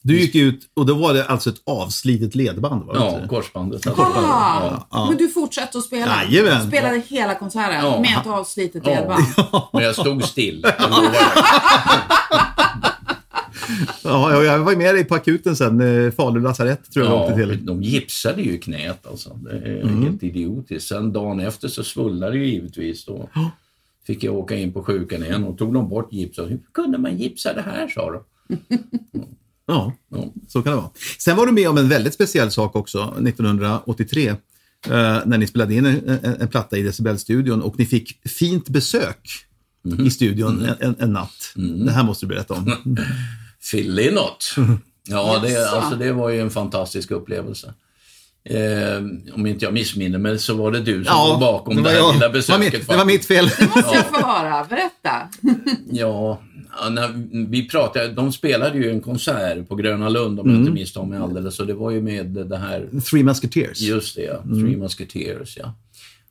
Du 0.02 0.20
gick 0.20 0.34
ut 0.34 0.60
och 0.74 0.86
då 0.86 0.94
var 0.94 1.14
det 1.14 1.24
alltså 1.26 1.50
ett 1.50 1.62
avslitet 1.66 2.34
ledband? 2.34 2.84
Var 2.84 2.94
det 2.94 3.00
Ja, 3.00 3.14
inte? 3.16 3.28
korsbandet. 3.28 3.86
Ah, 3.86 4.86
Ja. 4.90 5.06
Men 5.08 5.16
du 5.18 5.28
fortsatte 5.28 5.78
att 5.78 5.84
spela? 5.84 6.24
Jajamän. 6.30 6.68
Spelade 6.68 7.02
hela 7.08 7.34
konserten 7.34 7.84
Ja. 7.84 8.00
med 8.00 8.18
ett 8.20 8.26
avslitet 8.26 8.82
Ja. 8.86 8.90
ledband? 8.94 9.24
Men 9.72 9.82
jag 9.84 9.94
stod 9.94 10.24
still. 10.24 10.66
Ja, 14.04 14.32
ja, 14.32 14.42
jag 14.44 14.58
var 14.58 14.76
med 14.76 14.94
dig 14.94 15.04
på 15.04 15.14
akuten 15.14 15.56
sen, 15.56 15.80
eh, 15.80 16.10
Falu 16.12 16.40
lasarett 16.40 16.92
tror 16.92 17.06
jag 17.06 17.12
vi 17.12 17.18
åkte 17.32 17.40
Ja, 17.42 17.48
till. 17.48 17.66
de 17.66 17.82
gipsade 17.82 18.42
ju 18.42 18.58
knät 18.58 19.06
alltså. 19.06 19.34
Det 19.42 19.50
är 19.50 19.82
Mm. 19.82 20.02
helt 20.02 20.22
idiotiskt. 20.22 20.88
Sen 20.88 21.12
dagen 21.12 21.40
efter 21.40 21.68
så 21.68 21.84
svullnade 21.84 22.32
det 22.32 22.38
ju 22.38 22.46
givetvis. 22.46 23.04
Då 23.04 23.28
fick 24.06 24.22
jag 24.24 24.34
åka 24.34 24.56
in 24.56 24.72
på 24.72 24.82
sjukan 24.82 25.22
igen 25.24 25.44
och 25.44 25.58
tog 25.58 25.74
de 25.74 25.88
bort 25.88 26.12
gipset. 26.12 26.50
Hur 26.50 26.60
kunde 26.74 26.98
man 26.98 27.16
gipsa 27.18 27.52
det 27.54 27.62
här, 27.62 27.88
sa 27.88 28.10
de. 28.12 28.22
Ja, 29.66 29.92
Ja. 30.10 30.24
så 30.48 30.62
kan 30.62 30.72
det 30.72 30.76
vara. 30.76 30.90
Sen 31.18 31.36
var 31.36 31.46
du 31.46 31.52
med 31.52 31.68
om 31.68 31.78
en 31.78 31.88
väldigt 31.88 32.14
speciell 32.14 32.50
sak 32.50 32.76
också 32.76 33.14
1983. 33.20 34.28
eh, 34.28 34.36
när 35.26 35.38
ni 35.38 35.46
spelade 35.46 35.74
in 35.74 35.86
en, 35.86 36.08
en, 36.08 36.40
en 36.40 36.48
platta 36.48 36.76
i 36.78 36.82
Decibel-studion 36.82 37.62
och 37.62 37.78
ni 37.78 37.86
fick 37.86 38.28
fint 38.28 38.68
besök 38.68 39.30
Mhm. 39.86 40.06
i 40.06 40.10
studion 40.10 40.62
en, 40.62 40.74
en, 40.80 40.94
en 40.98 41.12
natt. 41.12 41.52
Det 41.86 41.90
här 41.92 42.02
måste 42.04 42.26
du 42.26 42.28
berätta 42.28 42.54
om. 42.54 42.76
Fyll 43.70 43.98
in 43.98 44.14
något. 44.14 44.54
Ja, 45.08 45.38
det, 45.42 45.70
alltså, 45.70 45.96
det 45.96 46.12
var 46.12 46.30
ju 46.30 46.40
en 46.40 46.50
fantastisk 46.50 47.10
upplevelse. 47.10 47.74
Eh, 48.50 48.96
om 49.34 49.46
inte 49.46 49.64
jag 49.64 49.74
missminner 49.74 50.18
mig 50.18 50.38
så 50.38 50.54
var 50.54 50.70
det 50.70 50.80
du 50.80 51.04
som 51.04 51.28
låg 51.28 51.40
bakom 51.40 51.76
det, 51.76 51.82
var 51.82 51.90
här 51.90 51.96
jag. 51.98 52.12
lilla 52.14 52.26
det, 52.26 52.28
var 52.28 52.32
besöket. 52.34 52.72
mitt, 52.72 52.88
det 52.88 52.96
var 52.96 53.04
mitt 53.04 53.26
fel. 53.26 53.44
måste 53.44 53.90
jag 53.94 54.04
få 54.06 54.26
höra. 54.26 54.64
Berätta. 54.64 55.28
Ja, 55.90 56.40
ja, 56.80 56.88
när 56.90 57.10
vi 57.50 57.68
pratade, 57.68 58.08
de 58.08 58.32
spelade 58.32 58.78
ju 58.78 58.90
en 58.90 59.00
konsert 59.00 59.68
på 59.68 59.74
Gröna 59.74 60.08
Lund 60.08 60.40
om 60.40 60.46
jag 60.46 60.54
Mm. 60.54 60.60
inte 60.68 60.80
misstar 60.80 61.04
mig 61.04 61.18
alldeles. 61.18 61.54
Så 61.56 61.64
det 61.64 61.74
var 61.74 61.90
ju 61.90 62.02
med 62.02 62.26
det 62.26 62.56
här, 62.56 62.88
Three 63.10 63.22
Musketeers. 63.24 63.80
just 63.80 64.16
det 64.16 64.22
ja, 64.22 64.38
Mm. 64.44 64.60
Three 64.60 64.76
Musketeers 64.76 65.56
ja. 65.56 65.74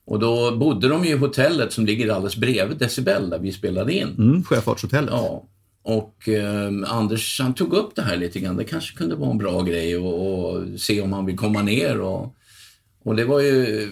Och 0.05 0.19
då 0.19 0.55
bodde 0.57 0.87
de 0.87 1.05
ju 1.05 1.09
i 1.11 1.17
hotellet 1.17 1.73
som 1.73 1.85
ligger 1.85 2.09
alldeles 2.13 2.35
bredvid 2.37 2.77
Decibel 2.77 3.29
där 3.29 3.39
vi 3.39 3.51
spelade 3.51 3.93
in. 3.93 4.07
Mm, 4.17 4.43
Sjöfartshotellet. 4.43 5.09
Ja, 5.13 5.43
och 5.83 6.29
eh, 6.29 6.71
Anders 6.85 7.39
han 7.39 7.53
tog 7.53 7.73
upp 7.73 7.95
det 7.95 8.01
här 8.01 8.17
lite 8.17 8.39
grann. 8.39 8.57
Det 8.57 8.63
kanske 8.63 8.97
kunde 8.97 9.15
vara 9.15 9.31
en 9.31 9.37
bra 9.37 9.61
grej 9.61 9.97
och, 9.97 10.45
och 10.53 10.79
se 10.79 11.01
om 11.01 11.13
han 11.13 11.25
vill 11.25 11.37
komma 11.37 11.61
ner. 11.61 11.99
Och, 12.01 12.35
och 13.03 13.15
det 13.15 13.25
var 13.25 13.39
ju 13.39 13.89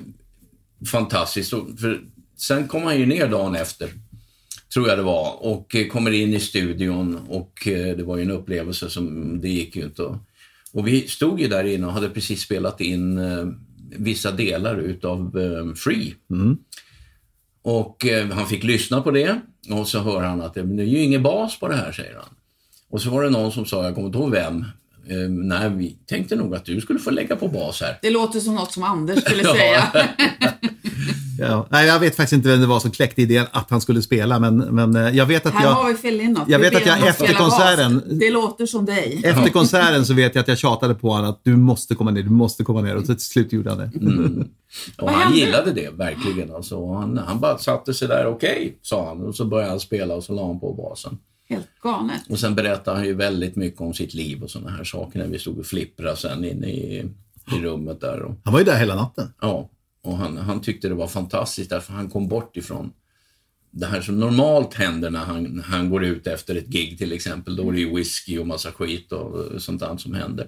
fantastiskt. 0.91 1.53
Och 1.53 1.79
För 1.79 2.01
sen 2.37 2.67
kom 2.67 2.83
han 2.83 2.99
ju 2.99 3.05
ner 3.05 3.27
dagen 3.27 3.55
efter, 3.55 3.89
tror 4.73 4.87
jag 4.89 4.97
det 4.97 5.03
var, 5.03 5.45
och 5.45 5.75
kommer 5.91 6.11
in 6.11 6.33
i 6.33 6.39
studion 6.39 7.17
och 7.27 7.67
eh, 7.67 7.97
det 7.97 8.03
var 8.03 8.17
ju 8.17 8.23
en 8.23 8.31
upplevelse 8.31 8.89
som 8.89 9.41
det 9.41 9.49
gick 9.49 9.75
ju 9.75 9.83
inte. 9.83 10.03
att- 10.05 10.19
Och 10.73 10.87
vi 10.87 11.07
stod 11.07 11.39
ju 11.41 11.47
där 11.47 11.63
inne 11.63 11.87
och 11.87 11.93
hade 11.93 12.09
precis 12.09 12.41
spelat 12.41 12.81
in 12.81 13.17
eh, 13.17 13.47
vissa 13.97 14.31
delar 14.31 14.77
utav 14.77 15.39
eh, 15.39 15.73
Free. 15.75 16.15
Mm. 16.29 16.57
Och 17.63 18.05
eh, 18.05 18.27
han 18.27 18.47
fick 18.47 18.63
lyssna 18.63 19.01
på 19.01 19.11
det 19.11 19.39
och 19.69 19.87
så 19.87 19.99
hör 19.99 20.21
han 20.21 20.41
att 20.41 20.53
det 20.53 20.59
är 20.59 20.83
ju 20.83 20.99
ingen 20.99 21.23
bas 21.23 21.59
på 21.59 21.67
det 21.67 21.75
här, 21.75 21.91
säger 21.91 22.15
han. 22.15 22.29
Och 22.89 23.01
så 23.01 23.09
var 23.09 23.23
det 23.23 23.29
någon 23.29 23.51
som 23.51 23.65
sa, 23.65 23.83
jag 23.83 23.95
kommer 23.95 24.07
inte 24.07 24.17
ihåg 24.19 24.31
vem, 24.31 24.65
eh, 25.07 25.29
nej 25.29 25.69
vi 25.69 25.97
tänkte 26.05 26.35
nog 26.35 26.55
att 26.55 26.65
du 26.65 26.81
skulle 26.81 26.99
få 26.99 27.11
lägga 27.11 27.35
på 27.35 27.47
bas 27.47 27.81
här. 27.81 27.99
Det 28.01 28.09
låter 28.09 28.39
som 28.39 28.55
något 28.55 28.71
som 28.71 28.83
Anders 28.83 29.23
skulle 29.23 29.43
säga. 29.55 29.91
Ja. 31.49 31.65
Nej, 31.69 31.87
jag 31.87 31.99
vet 31.99 32.15
faktiskt 32.15 32.33
inte 32.33 32.49
vem 32.49 32.61
det 32.61 32.67
var 32.67 32.79
som 32.79 32.91
kläckte 32.91 33.21
idén 33.21 33.45
att 33.51 33.69
han 33.69 33.81
skulle 33.81 34.01
spela, 34.01 34.39
men, 34.39 34.57
men 34.57 34.95
eh, 34.95 35.09
jag 35.17 35.25
vet 35.25 35.45
att 35.45 35.53
Här 35.53 35.67
har 35.71 35.83
jag... 35.83 35.89
vi 35.95 35.97
fill 36.01 36.21
in 36.21 36.31
något. 36.33 36.49
Jag 36.49 36.59
Vi 36.59 36.69
vet 36.69 36.75
att 36.81 36.85
jag 36.85 37.07
efter 37.07 37.33
konserten- 37.33 38.01
Det 38.19 38.31
låter 38.31 38.65
som 38.65 38.85
dig. 38.85 39.21
Efter 39.25 39.49
konserten 39.49 40.05
så 40.05 40.13
vet 40.13 40.35
jag 40.35 40.41
att 40.41 40.47
jag 40.47 40.57
tjatade 40.57 40.93
på 40.95 41.09
honom 41.09 41.29
att 41.29 41.39
du 41.43 41.55
måste 41.55 41.95
komma 41.95 42.11
ner, 42.11 42.23
du 42.23 42.29
måste 42.29 42.63
komma 42.63 42.81
ner. 42.81 42.95
Och 42.95 43.05
så 43.05 43.13
till 43.13 43.23
slut 43.25 43.53
gjorde 43.53 43.69
han 43.69 43.79
det. 43.79 43.91
Och 44.97 45.05
Vad 45.05 45.11
han 45.13 45.21
hände? 45.23 45.37
gillade 45.39 45.71
det 45.71 45.89
verkligen. 45.89 46.55
Alltså. 46.55 46.75
Och 46.75 46.95
Han, 46.95 47.17
han 47.17 47.39
bara 47.39 47.57
satte 47.57 47.93
sig 47.93 48.07
där, 48.07 48.25
okej, 48.27 48.77
sa 48.81 49.07
han. 49.07 49.21
Och 49.21 49.35
så 49.35 49.45
började 49.45 49.69
han 49.69 49.79
spela 49.79 50.15
och 50.15 50.23
så 50.23 50.33
la 50.33 50.47
han 50.47 50.59
på 50.59 50.73
basen. 50.73 51.17
Helt 51.49 51.67
galet. 51.83 52.21
Och 52.29 52.39
sen 52.39 52.55
berättade 52.55 52.97
han 52.97 53.05
ju 53.05 53.13
väldigt 53.13 53.55
mycket 53.55 53.81
om 53.81 53.93
sitt 53.93 54.13
liv 54.13 54.43
och 54.43 54.49
sådana 54.49 54.71
här 54.71 54.83
saker 54.83 55.19
när 55.19 55.27
vi 55.27 55.39
stod 55.39 55.59
och 55.59 55.65
flipprade 55.65 56.15
sen 56.17 56.45
inne 56.45 56.67
i, 56.67 57.05
i 57.57 57.59
rummet 57.63 58.01
där. 58.01 58.21
Och, 58.21 58.35
Han 58.43 58.53
var 58.53 58.59
ju 58.59 58.65
där 58.65 58.77
hela 58.79 58.95
natten. 58.95 59.33
Ja, 59.41 59.69
och 60.03 60.17
han, 60.17 60.37
han 60.37 60.61
tyckte 60.61 60.87
det 60.89 60.95
var 60.95 61.07
fantastiskt 61.07 61.69
därför 61.69 61.93
han 61.93 62.09
kom 62.09 62.27
bort 62.27 62.57
ifrån 62.57 62.93
det 63.71 63.85
här 63.85 64.01
som 64.01 64.19
normalt 64.19 64.73
händer 64.73 65.09
när 65.09 65.19
han, 65.19 65.63
han 65.65 65.89
går 65.89 66.03
ut 66.03 66.27
efter 66.27 66.55
ett 66.55 66.67
gig 66.67 66.97
till 66.97 67.11
exempel. 67.11 67.55
Då 67.55 67.69
är 67.69 67.73
det 67.73 67.79
ju 67.79 67.95
whisky 67.95 68.37
och 68.37 68.47
massa 68.47 68.71
skit 68.71 69.11
och 69.11 69.61
sånt 69.61 69.79
där 69.79 69.97
som 69.97 70.13
händer. 70.13 70.47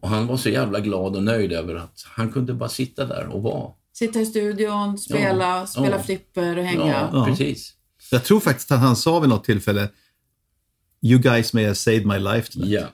Och 0.00 0.08
han 0.08 0.26
var 0.26 0.36
så 0.36 0.48
jävla 0.48 0.80
glad 0.80 1.16
och 1.16 1.22
nöjd 1.22 1.52
över 1.52 1.74
att 1.74 2.04
han 2.06 2.32
kunde 2.32 2.54
bara 2.54 2.68
sitta 2.68 3.04
där 3.06 3.26
och 3.26 3.42
vara. 3.42 3.70
Sitta 3.92 4.20
i 4.20 4.26
studion, 4.26 4.98
spela, 4.98 5.58
Ja. 5.58 5.66
spela 5.66 5.96
Ja. 5.96 6.02
flipper 6.02 6.58
och 6.58 6.64
hänga. 6.64 6.86
Ja, 6.86 7.10
Ja. 7.12 7.26
precis. 7.26 7.74
Jag 8.10 8.24
tror 8.24 8.40
faktiskt 8.40 8.72
att 8.72 8.80
han 8.80 8.96
sa 8.96 9.20
vid 9.20 9.28
något 9.28 9.44
tillfälle 9.44 9.88
You 11.02 11.18
guys 11.20 11.52
may 11.52 11.64
have 11.64 11.74
saved 11.74 12.06
my 12.06 12.18
life 12.18 12.52
tonight. 12.52 12.70
Ja, 12.70 12.86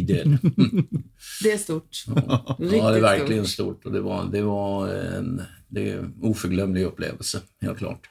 he 0.00 0.06
did. 0.06 0.38
Det 1.42 1.52
är 1.52 1.58
stort. 1.58 2.04
Ja, 2.06 2.56
det 2.58 2.64
Riktigt 2.64 2.82
är 2.82 3.00
verkligen 3.00 3.46
stort. 3.46 3.66
stort 3.66 3.86
och 3.86 3.92
det 3.92 4.00
var, 4.00 4.24
det 4.32 4.42
var 4.42 4.88
en 4.88 5.42
det 5.68 5.90
är 5.90 5.98
en 5.98 6.14
oförglömlig 6.22 6.84
upplevelse, 6.84 7.40
helt 7.60 7.78
klart. 7.78 8.08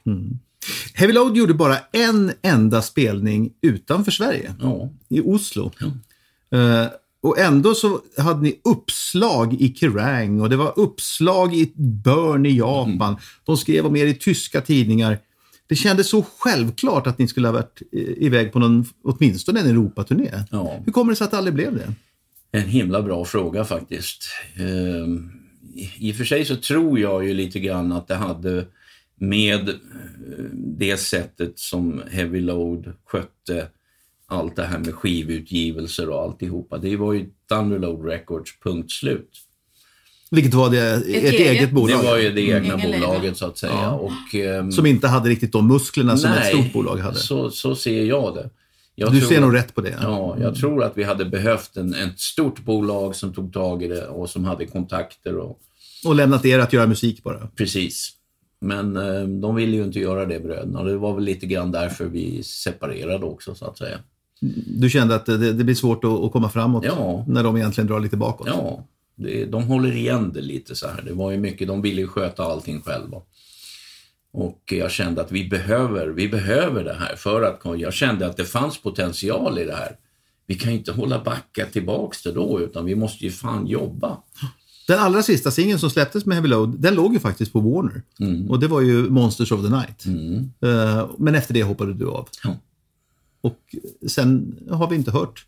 Heavy 0.93 1.13
Load 1.13 1.38
gjorde 1.38 1.54
bara 1.54 1.78
en 1.91 2.32
enda 2.41 2.82
spelning 2.82 3.54
utanför 3.62 4.12
Sverige, 4.12 4.56
Ja, 4.62 4.89
i 5.10 5.21
Oslo. 5.21 5.71
Eh, 6.52 6.86
och 7.21 7.39
ändå 7.39 7.73
så 7.73 8.02
hade 8.17 8.41
ni 8.41 8.60
uppslag 8.63 9.62
i 9.62 9.73
Kerrang 9.73 10.41
och 10.41 10.50
det 10.50 10.56
var 10.56 10.80
uppslag 10.80 11.56
i 11.56 11.71
Bern 11.76 12.45
i 12.45 12.58
Japan. 12.58 13.17
De 13.45 13.58
skrev 13.58 13.86
om 13.86 13.95
er 13.95 14.06
i 14.06 14.13
tyska 14.13 14.62
tidningar. 14.62 15.19
Det 15.67 15.75
kändes 15.75 16.10
så 16.10 16.25
självklart 16.39 17.08
att 17.08 17.19
ni 17.19 17.27
skulle 17.27 17.47
ha 17.47 17.53
varit 17.53 17.82
iväg 18.17 18.51
på 18.51 18.60
någon, 18.60 18.86
åtminstone 19.03 19.60
en 19.60 19.67
Europaturné. 19.67 20.32
Ja. 20.51 20.82
Hur 20.86 20.91
kommer 20.91 21.12
det 21.12 21.15
sig 21.15 21.25
att 21.25 21.32
det 21.32 21.38
aldrig 21.38 21.53
blev 21.53 21.75
det? 21.75 21.93
En 22.51 22.67
himla 22.67 23.01
bra 23.01 23.25
fråga 23.25 23.65
faktiskt. 23.65 24.23
Ehm, 24.56 25.32
I 25.97 26.12
och 26.12 26.15
för 26.15 26.25
sig 26.25 26.45
så 26.45 26.56
tror 26.56 26.99
jag 26.99 27.27
ju 27.27 27.34
lite 27.34 27.60
grann 27.60 27.91
att 27.91 28.08
det 28.08 28.15
hade 28.15 28.65
med 29.19 29.69
eh, 29.69 29.75
det 30.53 30.97
sättet 30.97 31.60
som 31.60 32.03
Heavy 32.12 32.41
Load 32.41 32.93
skötte 33.06 33.67
allt 34.27 34.56
det 34.56 34.63
här 34.63 34.80
med 34.80 34.95
skivutgivelser 34.95 36.10
och 36.10 36.21
alltihopa. 36.21 36.77
Det 36.77 36.95
var 36.95 37.13
ju 37.13 37.30
Thunderload 37.49 38.06
Records, 38.06 38.60
punkt 38.60 38.91
slut. 38.91 39.30
Vilket 40.32 40.54
var 40.54 40.70
det, 40.70 40.80
ett, 40.94 41.06
eget, 41.06 41.34
eget- 41.34 41.72
bolag. 41.72 42.00
Det 42.00 42.06
var 42.06 42.18
ju 42.18 42.32
det 42.32 42.42
egna 42.42 42.76
label. 42.76 42.92
bolaget 43.02 43.38
så 43.38 43.46
att 43.46 43.58
säga. 43.58 43.74
Ja. 43.74 43.92
Och, 43.92 44.36
ehm, 44.36 44.72
Som 44.72 44.86
inte 44.86 45.08
hade 45.08 45.30
riktigt 45.30 45.52
de 45.52 45.68
musklerna 45.68 46.18
som 46.18 46.32
ett 46.32 46.46
stort 46.48 46.74
bolag 46.74 46.98
hade. 46.98 47.16
Så, 47.16 47.50
så 47.50 47.76
ser 47.76 48.04
jag 48.04 48.36
det. 48.36 48.50
Jag 48.96 49.12
du 49.12 49.20
tror- 49.20 49.30
ser 49.30 49.42
nog 49.42 49.56
rätt 49.56 49.76
på 49.76 49.82
det. 49.82 49.96
Ja, 50.02 50.38
jag 50.42 50.56
tror 50.56 50.84
att 50.84 50.92
vi 50.98 51.04
hade 51.04 51.26
behövt 51.26 51.78
en, 51.78 51.94
ett 51.94 52.20
stort 52.20 52.63
bolag 52.66 53.16
som 53.16 53.34
tog 53.34 53.54
tag 53.54 53.84
i 53.84 53.88
det 53.88 54.08
och 54.08 54.30
som 54.30 54.46
hade 54.46 54.66
kontakter 54.66 55.38
och 55.38 55.60
Och 56.06 56.16
lämnat 56.16 56.46
er 56.46 56.60
att 56.60 56.74
göra 56.74 56.88
musik 56.88 57.24
bara. 57.24 57.48
precis. 57.56 58.12
Men 58.62 58.98
eh, 58.98 59.24
de 59.28 59.56
ville 59.56 59.76
ju 59.78 59.84
inte 59.84 60.00
göra 60.00 60.26
det 60.26 60.40
bröderna 60.40 60.80
och 60.80 60.86
det 60.86 60.98
var 60.98 61.13
väl 61.16 61.24
lite 61.24 61.46
grann 61.46 61.72
därför 61.72 62.06
vi 62.06 62.44
separerade 62.44 63.26
också 63.26 63.56
så 63.56 63.66
att 63.66 63.78
säga. 63.78 63.98
Du 64.68 64.90
kände 64.90 65.16
att 65.16 65.26
det, 65.26 65.54
det 65.54 65.63
blir 65.63 65.76
svårt 65.76 66.04
att, 66.04 66.12
att 66.12 66.32
komma 66.32 66.50
framåt 66.50 66.84
Ja. 66.86 67.26
när 67.28 67.44
de 67.44 67.58
egentligen 67.58 67.88
drar 67.88 68.00
lite 68.00 68.18
bakåt. 68.18 68.48
Ja, 68.48 68.84
det, 69.17 69.45
de 69.45 69.63
håller 69.63 69.95
igen 69.95 70.32
det 70.34 70.41
lite 70.41 70.75
så 70.75 70.88
här. 70.88 71.01
Det 71.01 71.13
var 71.13 71.32
ju 71.32 71.38
mycket, 71.38 71.67
de 71.67 71.82
ville 71.82 72.01
ju 72.01 72.08
sköta 72.08 72.43
allting 72.43 72.82
själva. 72.82 73.21
Och 74.32 74.63
jag 74.65 74.91
kände 74.91 75.21
att 75.21 75.32
vi 75.32 75.49
behöver, 75.49 76.08
vi 76.08 76.30
behöver 76.30 76.84
det 76.84 76.93
här 76.93 77.15
för 77.15 77.41
att, 77.41 77.80
jag 77.80 77.93
kände 77.93 78.27
att 78.27 78.38
det 78.38 78.45
fanns 78.45 78.82
potential 78.82 79.60
i 79.60 79.65
det 79.65 79.75
här. 79.75 79.97
Vi 80.45 80.56
kan 80.56 80.71
ju 80.71 80.77
inte 80.77 80.91
hålla 80.91 81.23
backa 81.23 81.65
tillbaks 81.65 82.23
det 82.23 82.32
då, 82.32 82.62
utan 82.62 82.86
vi 82.86 82.95
måste 82.95 83.25
ju 83.25 83.32
fan 83.32 83.67
jobba. 83.67 84.17
Den 84.88 84.99
allra 84.99 85.23
sista 85.23 85.51
singeln 85.51 85.80
som 85.80 85.89
släpptes 85.89 86.25
med 86.25 86.36
Heavy 86.36 86.49
Load, 86.49 86.80
den 86.80 86.95
låg 86.95 87.13
ju 87.13 87.19
faktiskt 87.19 87.53
på 87.53 87.60
Warner. 87.60 88.01
Och 88.49 88.60
det 88.60 88.67
var 88.67 88.82
ju 88.82 89.10
Monsters 89.10 89.51
of 89.51 89.62
the 89.62 89.69
Night. 89.69 90.06
Eh, 90.62 91.10
men 91.17 91.36
efter 91.36 91.53
det 91.53 91.63
hoppade 91.63 91.93
du 91.93 92.08
av. 92.08 92.30
Ja. 92.43 92.58
Och 93.41 93.75
sen 94.08 94.60
har 94.71 94.89
vi 94.89 94.95
inte 94.95 95.12
hört 95.12 95.45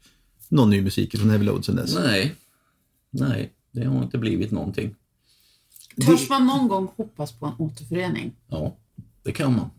någon 0.49 0.69
ny 0.69 0.81
musik 0.81 1.17
från 1.17 1.29
Heavy 1.29 1.45
Load 1.45 1.65
sen 1.65 1.75
dess. 1.75 1.95
Nej, 1.95 2.35
nej, 3.09 3.53
det 3.71 3.85
har 3.85 4.03
inte 4.03 4.17
blivit 4.17 4.51
någonting. 4.51 4.95
Törs 6.05 6.29
man 6.29 6.47
någon 6.47 6.67
gång 6.67 6.87
hoppas 6.97 7.31
på 7.31 7.45
en 7.45 7.53
återförening? 7.57 8.31
Ja, 8.49 8.75
det 9.23 9.31
kan 9.31 9.55
man. 9.55 9.69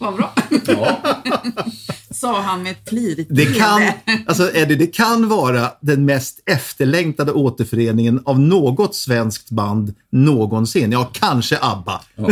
Vad 0.00 0.14
bra. 0.16 0.34
Ja, 0.66 1.00
Sa 2.10 2.40
han 2.40 2.62
med 2.62 2.72
ett 2.72 2.84
plirigt 2.84 3.30
Det 3.32 3.44
kan, 3.44 3.82
alltså 4.26 4.54
Eddie, 4.56 4.74
det 4.74 4.86
kan 4.86 5.28
vara 5.28 5.70
den 5.80 6.04
mest 6.04 6.42
efterlängtade 6.46 7.32
återföreningen 7.32 8.22
av 8.24 8.40
något 8.40 8.94
svenskt 8.94 9.50
band 9.50 9.94
någonsin. 10.10 10.92
Ja, 10.92 11.10
kanske 11.12 11.58
ABBA. 11.62 12.00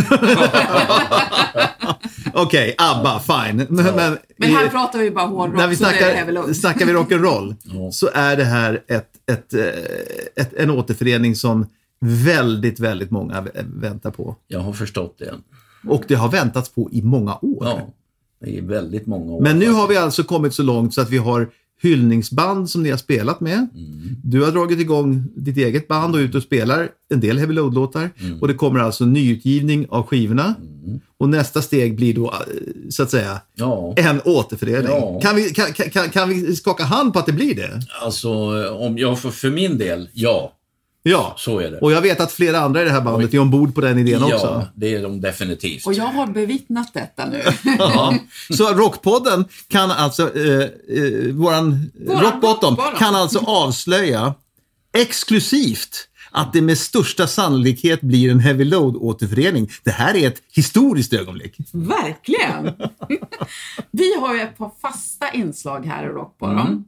Okej, 2.34 2.74
ABBA, 2.78 3.20
fine. 3.20 3.56
Men, 3.68 3.94
men, 3.96 4.18
Men 4.36 4.50
här 4.50 4.68
pratar 4.68 4.98
vi 4.98 5.10
bara 5.10 5.26
hårdrock, 5.26 5.56
när 5.58 5.66
vi 5.68 5.76
snackar, 5.76 6.52
snackar 6.52 6.86
vi 6.86 6.92
rock'n'roll 6.92 7.54
Ja. 7.62 7.92
så 7.92 8.08
är 8.14 8.36
det 8.36 8.44
här 8.44 8.82
ett, 8.88 9.10
ett, 9.32 9.54
eh, 9.54 9.60
ett, 10.36 10.52
en 10.54 10.70
återförening 10.70 11.34
som 11.36 11.66
väldigt, 12.00 12.80
väldigt 12.80 13.10
många 13.10 13.40
vä- 13.40 13.80
väntar 13.80 14.10
på. 14.10 14.36
jag 14.46 14.60
har 14.60 14.72
förstått 14.72 15.18
det. 15.18 15.34
Och 15.88 16.04
det 16.08 16.14
har 16.14 16.30
väntats 16.30 16.68
på 16.68 16.88
i 16.92 17.02
många 17.02 17.34
år. 17.42 17.66
Ja, 17.66 17.80
är 18.40 18.62
väldigt 18.62 19.06
många 19.06 19.32
år. 19.32 19.40
Men 19.42 19.58
nu 19.58 19.68
har 19.70 19.88
vi 19.88 19.96
alltså 19.96 20.22
kommit 20.24 20.54
så 20.54 20.62
långt 20.62 20.94
så 20.94 21.00
att 21.00 21.10
vi 21.10 21.18
har 21.18 21.50
hyllningsband 21.82 22.70
som 22.70 22.82
ni 22.82 22.90
har 22.90 22.96
spelat 22.98 23.40
med. 23.40 23.68
Du 24.24 24.44
har 24.44 24.52
dragit 24.52 24.80
igång 24.80 25.24
ditt 25.36 25.56
eget 25.56 25.88
band 25.88 26.14
och 26.14 26.20
är 26.20 26.24
ute 26.24 26.36
och 26.36 26.42
spelar 26.42 26.88
en 27.10 27.20
del 27.20 27.38
Heavy 27.38 27.54
Load-låtar. 27.54 28.10
Och 28.40 28.48
det 28.48 28.54
kommer 28.54 28.80
alltså 28.80 29.04
nyutgivning 29.04 29.86
av 29.88 30.06
skivorna. 30.06 30.54
Och 31.18 31.28
nästa 31.28 31.62
steg 31.62 31.96
blir 31.96 32.14
då, 32.14 32.26
eh, 32.26 32.38
så 32.90 33.02
att 33.02 33.10
säga, 33.10 33.40
Ja. 33.54 33.94
en 33.96 34.20
återförening. 34.24 34.88
Ja. 34.90 35.20
Kan, 35.22 35.36
vi, 35.36 35.50
kan, 35.50 35.72
kan, 35.72 36.08
kan 36.10 36.28
vi 36.28 36.56
skaka 36.56 36.84
hand 36.84 37.12
på 37.12 37.18
att 37.18 37.26
det 37.26 37.32
blir 37.32 37.54
det? 37.54 37.80
Alltså, 38.02 38.30
om 38.72 38.98
jag 38.98 39.20
får 39.20 39.30
för 39.30 39.50
min 39.50 39.78
del, 39.78 40.08
ja. 40.12 40.52
Ja. 41.10 41.34
Så 41.38 41.58
är 41.58 41.70
det. 41.70 41.78
Och 41.78 41.92
jag 41.92 42.00
vet 42.00 42.20
att 42.20 42.32
flera 42.32 42.60
andra 42.60 42.82
i 42.82 42.84
det 42.84 42.90
här 42.90 43.00
bandet 43.00 43.34
är 43.34 43.38
ombord 43.38 43.74
på 43.74 43.80
den 43.80 43.98
idén 43.98 44.20
ja, 44.28 44.34
också. 44.34 44.66
det 44.74 44.94
är 44.94 45.02
de 45.02 45.20
definitivt. 45.20 45.86
Och 45.86 45.94
jag 45.94 46.04
har 46.04 46.26
bevittnat 46.26 46.94
detta 46.94 47.26
nu. 47.26 47.42
Ja. 47.78 48.14
Så 48.50 48.74
Rockpodden 48.74 49.44
kan 49.68 49.90
alltså, 49.90 50.36
eh, 50.36 50.60
eh, 50.60 51.32
våran 51.32 51.90
Våran 52.06 52.22
Rock 52.22 52.40
Bottom 52.40 52.76
Rock 52.76 52.98
kan 52.98 53.14
alltså 53.14 53.38
avslöja 53.38 54.34
exklusivt 54.96 56.08
att 56.30 56.52
det 56.52 56.62
med 56.62 56.78
största 56.78 57.26
sannolikhet 57.26 58.00
blir 58.00 58.30
en 58.30 58.40
Heavy 58.40 58.64
Load-återförening. 58.64 59.70
Det 59.84 59.90
här 59.90 60.16
är 60.16 60.26
ett 60.26 60.42
historiskt 60.52 61.12
ögonblick. 61.12 61.56
Verkligen! 61.72 62.64
Vi 63.90 64.14
har 64.20 64.34
ju 64.34 64.40
ett 64.40 64.58
par 64.58 64.72
fasta 64.82 65.30
inslag 65.32 65.86
här 65.86 66.04
i 66.04 66.08
Rockbottom. 66.08 66.84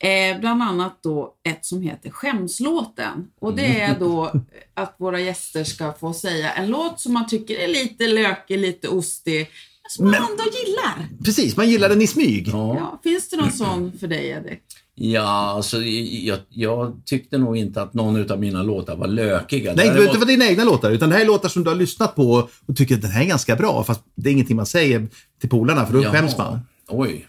Eh, 0.00 0.40
bland 0.40 0.62
annat 0.62 0.98
då 1.02 1.34
ett 1.48 1.64
som 1.64 1.82
heter 1.82 2.10
Skämslåten. 2.10 3.26
Och 3.40 3.54
det 3.56 3.80
är 3.80 3.98
då 3.98 4.32
att 4.74 4.94
våra 4.98 5.20
gäster 5.20 5.64
ska 5.64 5.92
få 5.92 6.12
säga 6.12 6.50
en 6.52 6.68
låt 6.68 7.00
som 7.00 7.12
man 7.12 7.26
tycker 7.26 7.54
är 7.54 7.68
lite 7.68 8.06
lökig, 8.06 8.58
lite 8.58 8.88
ostig, 8.88 9.38
men 9.38 9.90
som 9.90 10.04
man 10.04 10.14
ändå 10.14 10.42
gillar. 10.42 11.24
Precis, 11.24 11.56
man 11.56 11.70
gillar 11.70 11.88
den 11.88 12.02
i 12.02 12.06
smyg. 12.06 12.48
Ja. 12.48 12.76
Ja, 12.76 13.00
finns 13.02 13.28
det 13.28 13.36
någon 13.36 13.52
sån 13.52 13.92
för 14.00 14.08
dig, 14.08 14.28
Eddie? 14.30 14.58
Ja, 14.94 15.22
alltså, 15.56 15.82
jag, 15.82 16.38
jag 16.48 17.00
tyckte 17.04 17.38
nog 17.38 17.56
inte 17.56 17.82
att 17.82 17.94
någon 17.94 18.32
av 18.32 18.40
mina 18.40 18.62
låtar 18.62 18.96
var 18.96 19.06
lökiga. 19.06 19.74
Nej, 19.74 19.86
Däremot- 19.86 20.06
inte 20.06 20.18
för 20.18 20.26
dina 20.26 20.46
egna 20.46 20.64
låtar, 20.64 20.90
utan 20.90 21.08
det 21.08 21.14
här 21.14 21.22
är 21.22 21.26
låtar 21.26 21.48
som 21.48 21.64
du 21.64 21.70
har 21.70 21.76
lyssnat 21.76 22.14
på 22.14 22.48
och 22.66 22.76
tycker 22.76 22.94
att 22.94 23.02
den 23.02 23.10
här 23.10 23.22
är 23.22 23.26
ganska 23.26 23.56
bra, 23.56 23.84
fast 23.84 24.00
det 24.14 24.28
är 24.28 24.32
ingenting 24.32 24.56
man 24.56 24.66
säger 24.66 25.08
till 25.40 25.48
polarna, 25.50 25.86
för 25.86 25.92
då 25.92 26.02
Jaha. 26.02 26.12
skäms 26.12 26.38
man. 26.38 26.60
Oj. 26.88 27.26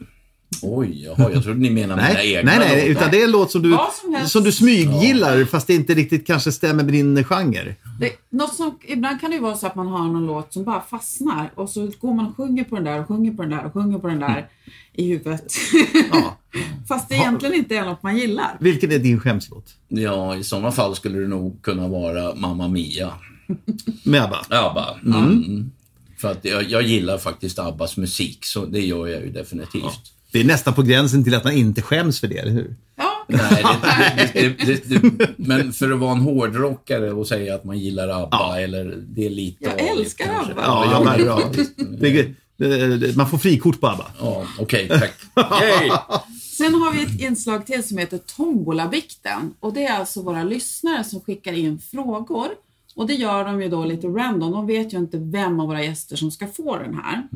Oj, 0.62 1.04
jaha, 1.04 1.32
jag 1.34 1.44
trodde 1.44 1.60
ni 1.60 1.70
menade 1.70 2.02
mina 2.02 2.14
Nej, 2.14 2.34
egna 2.34 2.52
nej, 2.52 2.60
nej, 2.60 2.78
låtar. 2.90 2.92
utan 2.92 3.12
det 3.12 3.22
är 3.22 3.26
en 3.26 3.32
låt 3.32 3.52
som 3.52 3.62
du, 3.62 3.70
Vad 3.70 3.94
som 3.94 4.14
helst. 4.14 4.32
som 4.32 4.44
du 4.44 4.52
smyggillar, 4.52 5.46
fast 5.46 5.68
det 5.68 5.74
inte 5.74 5.94
riktigt 5.94 6.28
kanske 6.28 6.52
stämmer 6.52 6.84
med 6.84 6.94
din 6.94 7.24
genre. 7.24 7.76
Det, 8.00 8.12
något 8.30 8.56
som, 8.56 8.78
ibland 8.88 9.22
kan 9.22 9.30
det 9.30 9.36
ju 9.36 9.42
vara 9.42 9.56
så 9.56 9.68
att 9.68 9.76
man 9.76 9.88
har 9.88 10.00
någon 10.08 10.26
låt 10.28 10.54
som 10.54 10.64
bara 10.64 10.82
fastnar 10.82 11.52
och 11.56 11.70
så 11.70 11.92
går 12.00 12.14
man 12.14 12.26
och 12.26 12.38
sjunger 12.38 12.64
på 12.64 12.76
den 12.76 12.84
där 12.84 13.00
och 13.02 13.08
sjunger 13.08 13.32
på 13.32 13.42
den 13.42 13.52
där 13.52 13.66
och 13.66 13.74
sjunger 13.74 14.00
på 14.00 14.08
den 14.08 14.20
där 14.20 14.48
i 14.94 15.08
huvudet. 15.08 15.54
Ja. 16.12 16.38
Fast 16.88 17.10
det 17.10 17.16
egentligen 17.16 17.56
inte 17.56 17.76
är 17.78 17.86
något 17.86 18.04
man 18.04 18.18
gillar. 18.18 18.58
Vilken 18.60 18.92
är 18.92 19.00
din 19.00 19.20
skämslåt? 19.20 19.66
Ja, 19.88 20.36
i 20.36 20.44
sådana 20.44 20.72
fall 20.72 20.96
skulle 20.96 21.20
det 21.20 21.28
nog 21.28 21.62
kunna 21.62 21.88
vara 21.88 22.36
Mamma 22.36 22.68
Mia. 22.68 23.12
Med 24.04 24.22
ABBA? 24.24 24.46
ABBA. 24.50 24.96
Mm. 25.06 25.72
För 26.22 26.32
att 26.32 26.46
jag, 26.46 26.64
jag 26.70 26.84
gillar 26.84 27.18
faktiskt 27.18 27.60
Abbas 27.60 27.98
musik, 27.98 28.46
så 28.46 28.66
det 28.66 28.80
gör 28.80 29.08
jag 29.08 29.22
ju 29.22 29.32
definitivt. 29.32 30.14
Det 30.32 30.40
är 30.40 30.44
nästan 30.44 30.74
på 30.74 30.82
gränsen 30.82 31.24
till 31.24 31.36
att 31.36 31.44
man 31.44 31.54
inte 31.54 31.82
skäms 31.82 32.20
för 32.20 32.28
det, 32.28 32.38
eller 32.38 32.52
hur? 32.52 32.76
Ja, 32.96 33.26
Nej, 33.28 33.66
det, 34.34 34.50
det, 34.50 34.66
det, 34.66 34.90
det, 34.90 35.10
det, 35.18 35.30
men 35.38 35.74
för 35.74 35.92
att 35.92 36.00
vara 36.00 36.12
en 36.12 36.20
hårdrockare 36.20 37.12
och 37.12 37.28
säga 37.28 37.56
att 37.56 37.64
man 37.64 37.78
gillar 37.80 38.24
ABBA, 38.24 38.62
eller 38.62 38.98
det 39.08 39.26
är 39.26 39.30
lite 39.30 39.64
Jag 39.66 39.74
avigt 39.74 39.98
älskar 40.00 40.26
kanske. 40.26 40.52
ABBA. 40.52 40.62
Ja, 40.66 40.92
jag 40.92 41.06
men 41.06 41.18
vet 41.18 41.26
bra. 41.26 41.40
faktiskt. 41.40 41.72
Det, 41.78 42.34
det, 42.58 42.98
det, 42.98 43.16
man 43.16 43.30
får 43.30 43.38
frikort 43.38 43.80
på 43.82 43.88
ABBA. 43.88 44.06
Ja, 44.20 44.46
okej, 44.60 44.88
tack. 44.88 45.14
Yay! 45.62 45.90
Sen 46.58 46.74
har 46.74 46.94
vi 46.94 47.04
ett 47.04 47.22
inslag 47.22 47.66
till 47.66 47.84
som 47.84 47.98
heter 47.98 48.18
Tombolabikten. 48.18 49.54
Och 49.60 49.74
det 49.74 49.86
är 49.86 50.00
alltså 50.00 50.22
våra 50.22 50.44
lyssnare 50.44 51.04
som 51.04 51.22
skickar 51.22 51.54
in 51.54 51.80
frågor. 51.92 52.48
Och 53.00 53.08
det 53.08 53.14
gör 53.14 53.46
de 53.46 53.62
ju 53.62 53.70
då 53.70 53.86
lite 53.86 54.08
random. 54.08 54.52
De 54.52 54.68
vet 54.68 54.94
ju 54.94 54.98
inte 54.98 55.18
vem 55.18 55.60
av 55.60 55.68
våra 55.68 55.84
gäster 55.84 56.16
som 56.16 56.32
ska 56.32 56.48
få 56.48 56.78
den 56.78 56.94
här. 56.94 57.28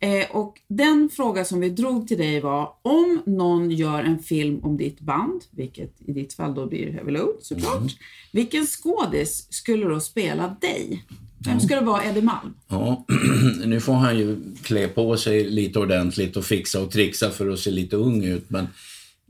Eh, 0.00 0.30
och 0.30 0.60
den 0.68 1.08
fråga 1.12 1.44
som 1.44 1.60
vi 1.60 1.70
drog 1.70 2.08
till 2.08 2.18
dig 2.18 2.40
var 2.40 2.72
om 2.82 3.22
någon 3.26 3.70
gör 3.70 4.02
en 4.02 4.18
film 4.18 4.60
om 4.62 4.76
ditt 4.76 5.00
band, 5.00 5.44
vilket 5.50 5.94
i 6.06 6.12
ditt 6.12 6.32
fall 6.32 6.54
då 6.54 6.66
blir 6.66 6.92
Heavy 6.92 7.10
Load 7.12 7.34
såklart. 7.40 7.96
Vilken 8.32 8.66
skådis 8.66 9.46
skulle 9.50 9.88
då 9.88 10.00
spela 10.00 10.56
dig? 10.60 11.04
Vem 11.38 11.60
ska 11.60 11.74
det 11.74 11.86
vara 11.86 12.04
Eddie 12.04 12.22
Malm? 12.22 12.54
Ja, 12.68 13.04
nu 13.64 13.80
får 13.80 13.94
han 13.94 14.18
ju 14.18 14.36
klä 14.62 14.88
på 14.88 15.16
sig 15.16 15.44
lite 15.44 15.78
ordentligt 15.78 16.36
och 16.36 16.44
fixa 16.44 16.80
och 16.80 16.90
trixa 16.90 17.30
för 17.30 17.48
att 17.48 17.58
se 17.58 17.70
lite 17.70 17.96
ung 17.96 18.24
ut, 18.24 18.50
men 18.50 18.66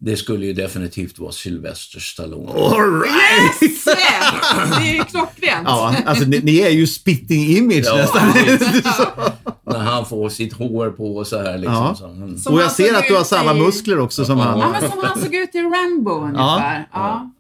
det 0.00 0.16
skulle 0.16 0.46
ju 0.46 0.52
definitivt 0.52 1.18
vara 1.18 1.32
Sylvester 1.32 2.00
Stallone. 2.00 2.52
All 2.52 3.00
right! 3.00 3.62
Yes! 3.62 3.84
Det 3.84 4.88
är 4.88 4.94
ju 4.94 5.04
klockrent. 5.04 5.62
Ja, 5.64 5.94
alltså 6.06 6.24
ni, 6.24 6.40
ni 6.40 6.58
är 6.60 6.70
ju 6.70 6.86
spitting 6.86 7.56
image 7.56 7.84
Ja, 7.86 7.96
nästan. 7.96 8.28
När 9.66 9.78
han 9.78 10.06
får 10.06 10.28
sitt 10.28 10.52
hår 10.52 10.90
på 10.90 11.24
så 11.24 11.38
här 11.42 11.58
liksom. 11.58 11.74
Ja. 11.74 11.94
Så, 11.94 12.06
mm. 12.06 12.38
Som 12.38 12.54
Och 12.54 12.60
jag 12.60 12.72
ser 12.72 12.94
att 12.94 13.04
du 13.08 13.16
har 13.16 13.24
samma 13.24 13.56
i- 13.56 13.60
muskler 13.60 13.98
också 13.98 14.24
som 14.24 14.38
Ja. 14.38 14.44
Ja, 14.44 14.50
han. 14.62 14.72
men 14.72 14.90
som 14.90 15.00
han 15.02 15.20
såg 15.20 15.34
ut 15.34 15.54
i 15.54 15.58
Rambo 15.58 16.10
ungefär. 16.10 16.88
Ja, 16.92 17.30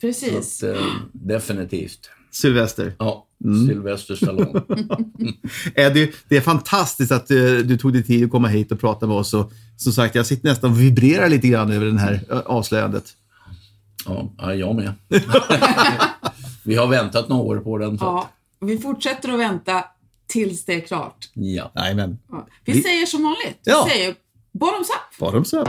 precis. 0.00 0.58
Så 0.58 0.70
att, 0.70 0.76
eh, 0.76 0.82
definitivt. 1.12 2.10
Sylvester. 2.40 2.94
Ja, 2.98 3.22
Mm. 3.44 3.66
Sylvester 3.66 4.14
Stallone. 4.16 4.62
Eddie, 5.74 6.12
det 6.28 6.36
är 6.36 6.40
fantastiskt 6.40 7.12
att 7.12 7.30
eh, 7.30 7.36
du 7.36 7.78
tog 7.78 7.92
dig 7.92 8.02
tid 8.04 8.24
att 8.24 8.30
komma 8.30 8.48
hit 8.48 8.72
och 8.72 8.80
prata 8.80 9.06
med 9.06 9.16
oss. 9.16 9.34
Och, 9.34 9.52
som 9.76 9.92
sagt, 9.92 10.14
jag 10.14 10.26
sitter 10.26 10.48
nästan 10.48 10.70
och 10.70 10.80
vibrerar 10.80 11.28
lite 11.28 11.48
grann 11.48 11.72
över 11.72 11.86
det 11.86 11.98
här 11.98 12.20
eh, 12.30 12.38
avslöjandet. 12.38 13.04
Ja, 14.06 14.32
ja, 14.38 14.54
jag 14.54 14.76
med. 14.76 14.92
Vi 16.64 16.74
har 16.74 16.86
väntat 16.86 17.28
några 17.28 17.42
år 17.42 17.56
på 17.58 17.78
den. 17.78 17.98
Så. 17.98 18.04
Ja, 18.04 18.30
vi 18.60 18.78
fortsätter 18.78 19.32
att 19.32 19.38
vänta 19.40 19.84
tills 20.26 20.64
det 20.64 20.74
är 20.74 20.80
klart. 20.80 21.30
Ja. 21.34 21.70
Ja. 21.74 21.92
Vi, 22.64 22.72
Vi- 22.72 22.82
säger 22.82 23.06
som 23.06 23.22
vanligt. 23.22 23.58
Vi 23.64 23.70
Ja. 23.72 23.88
säger 23.90 24.14
bottoms 24.52 24.88
up. 24.88 25.18
Bottoms 25.18 25.52
up. 25.54 25.68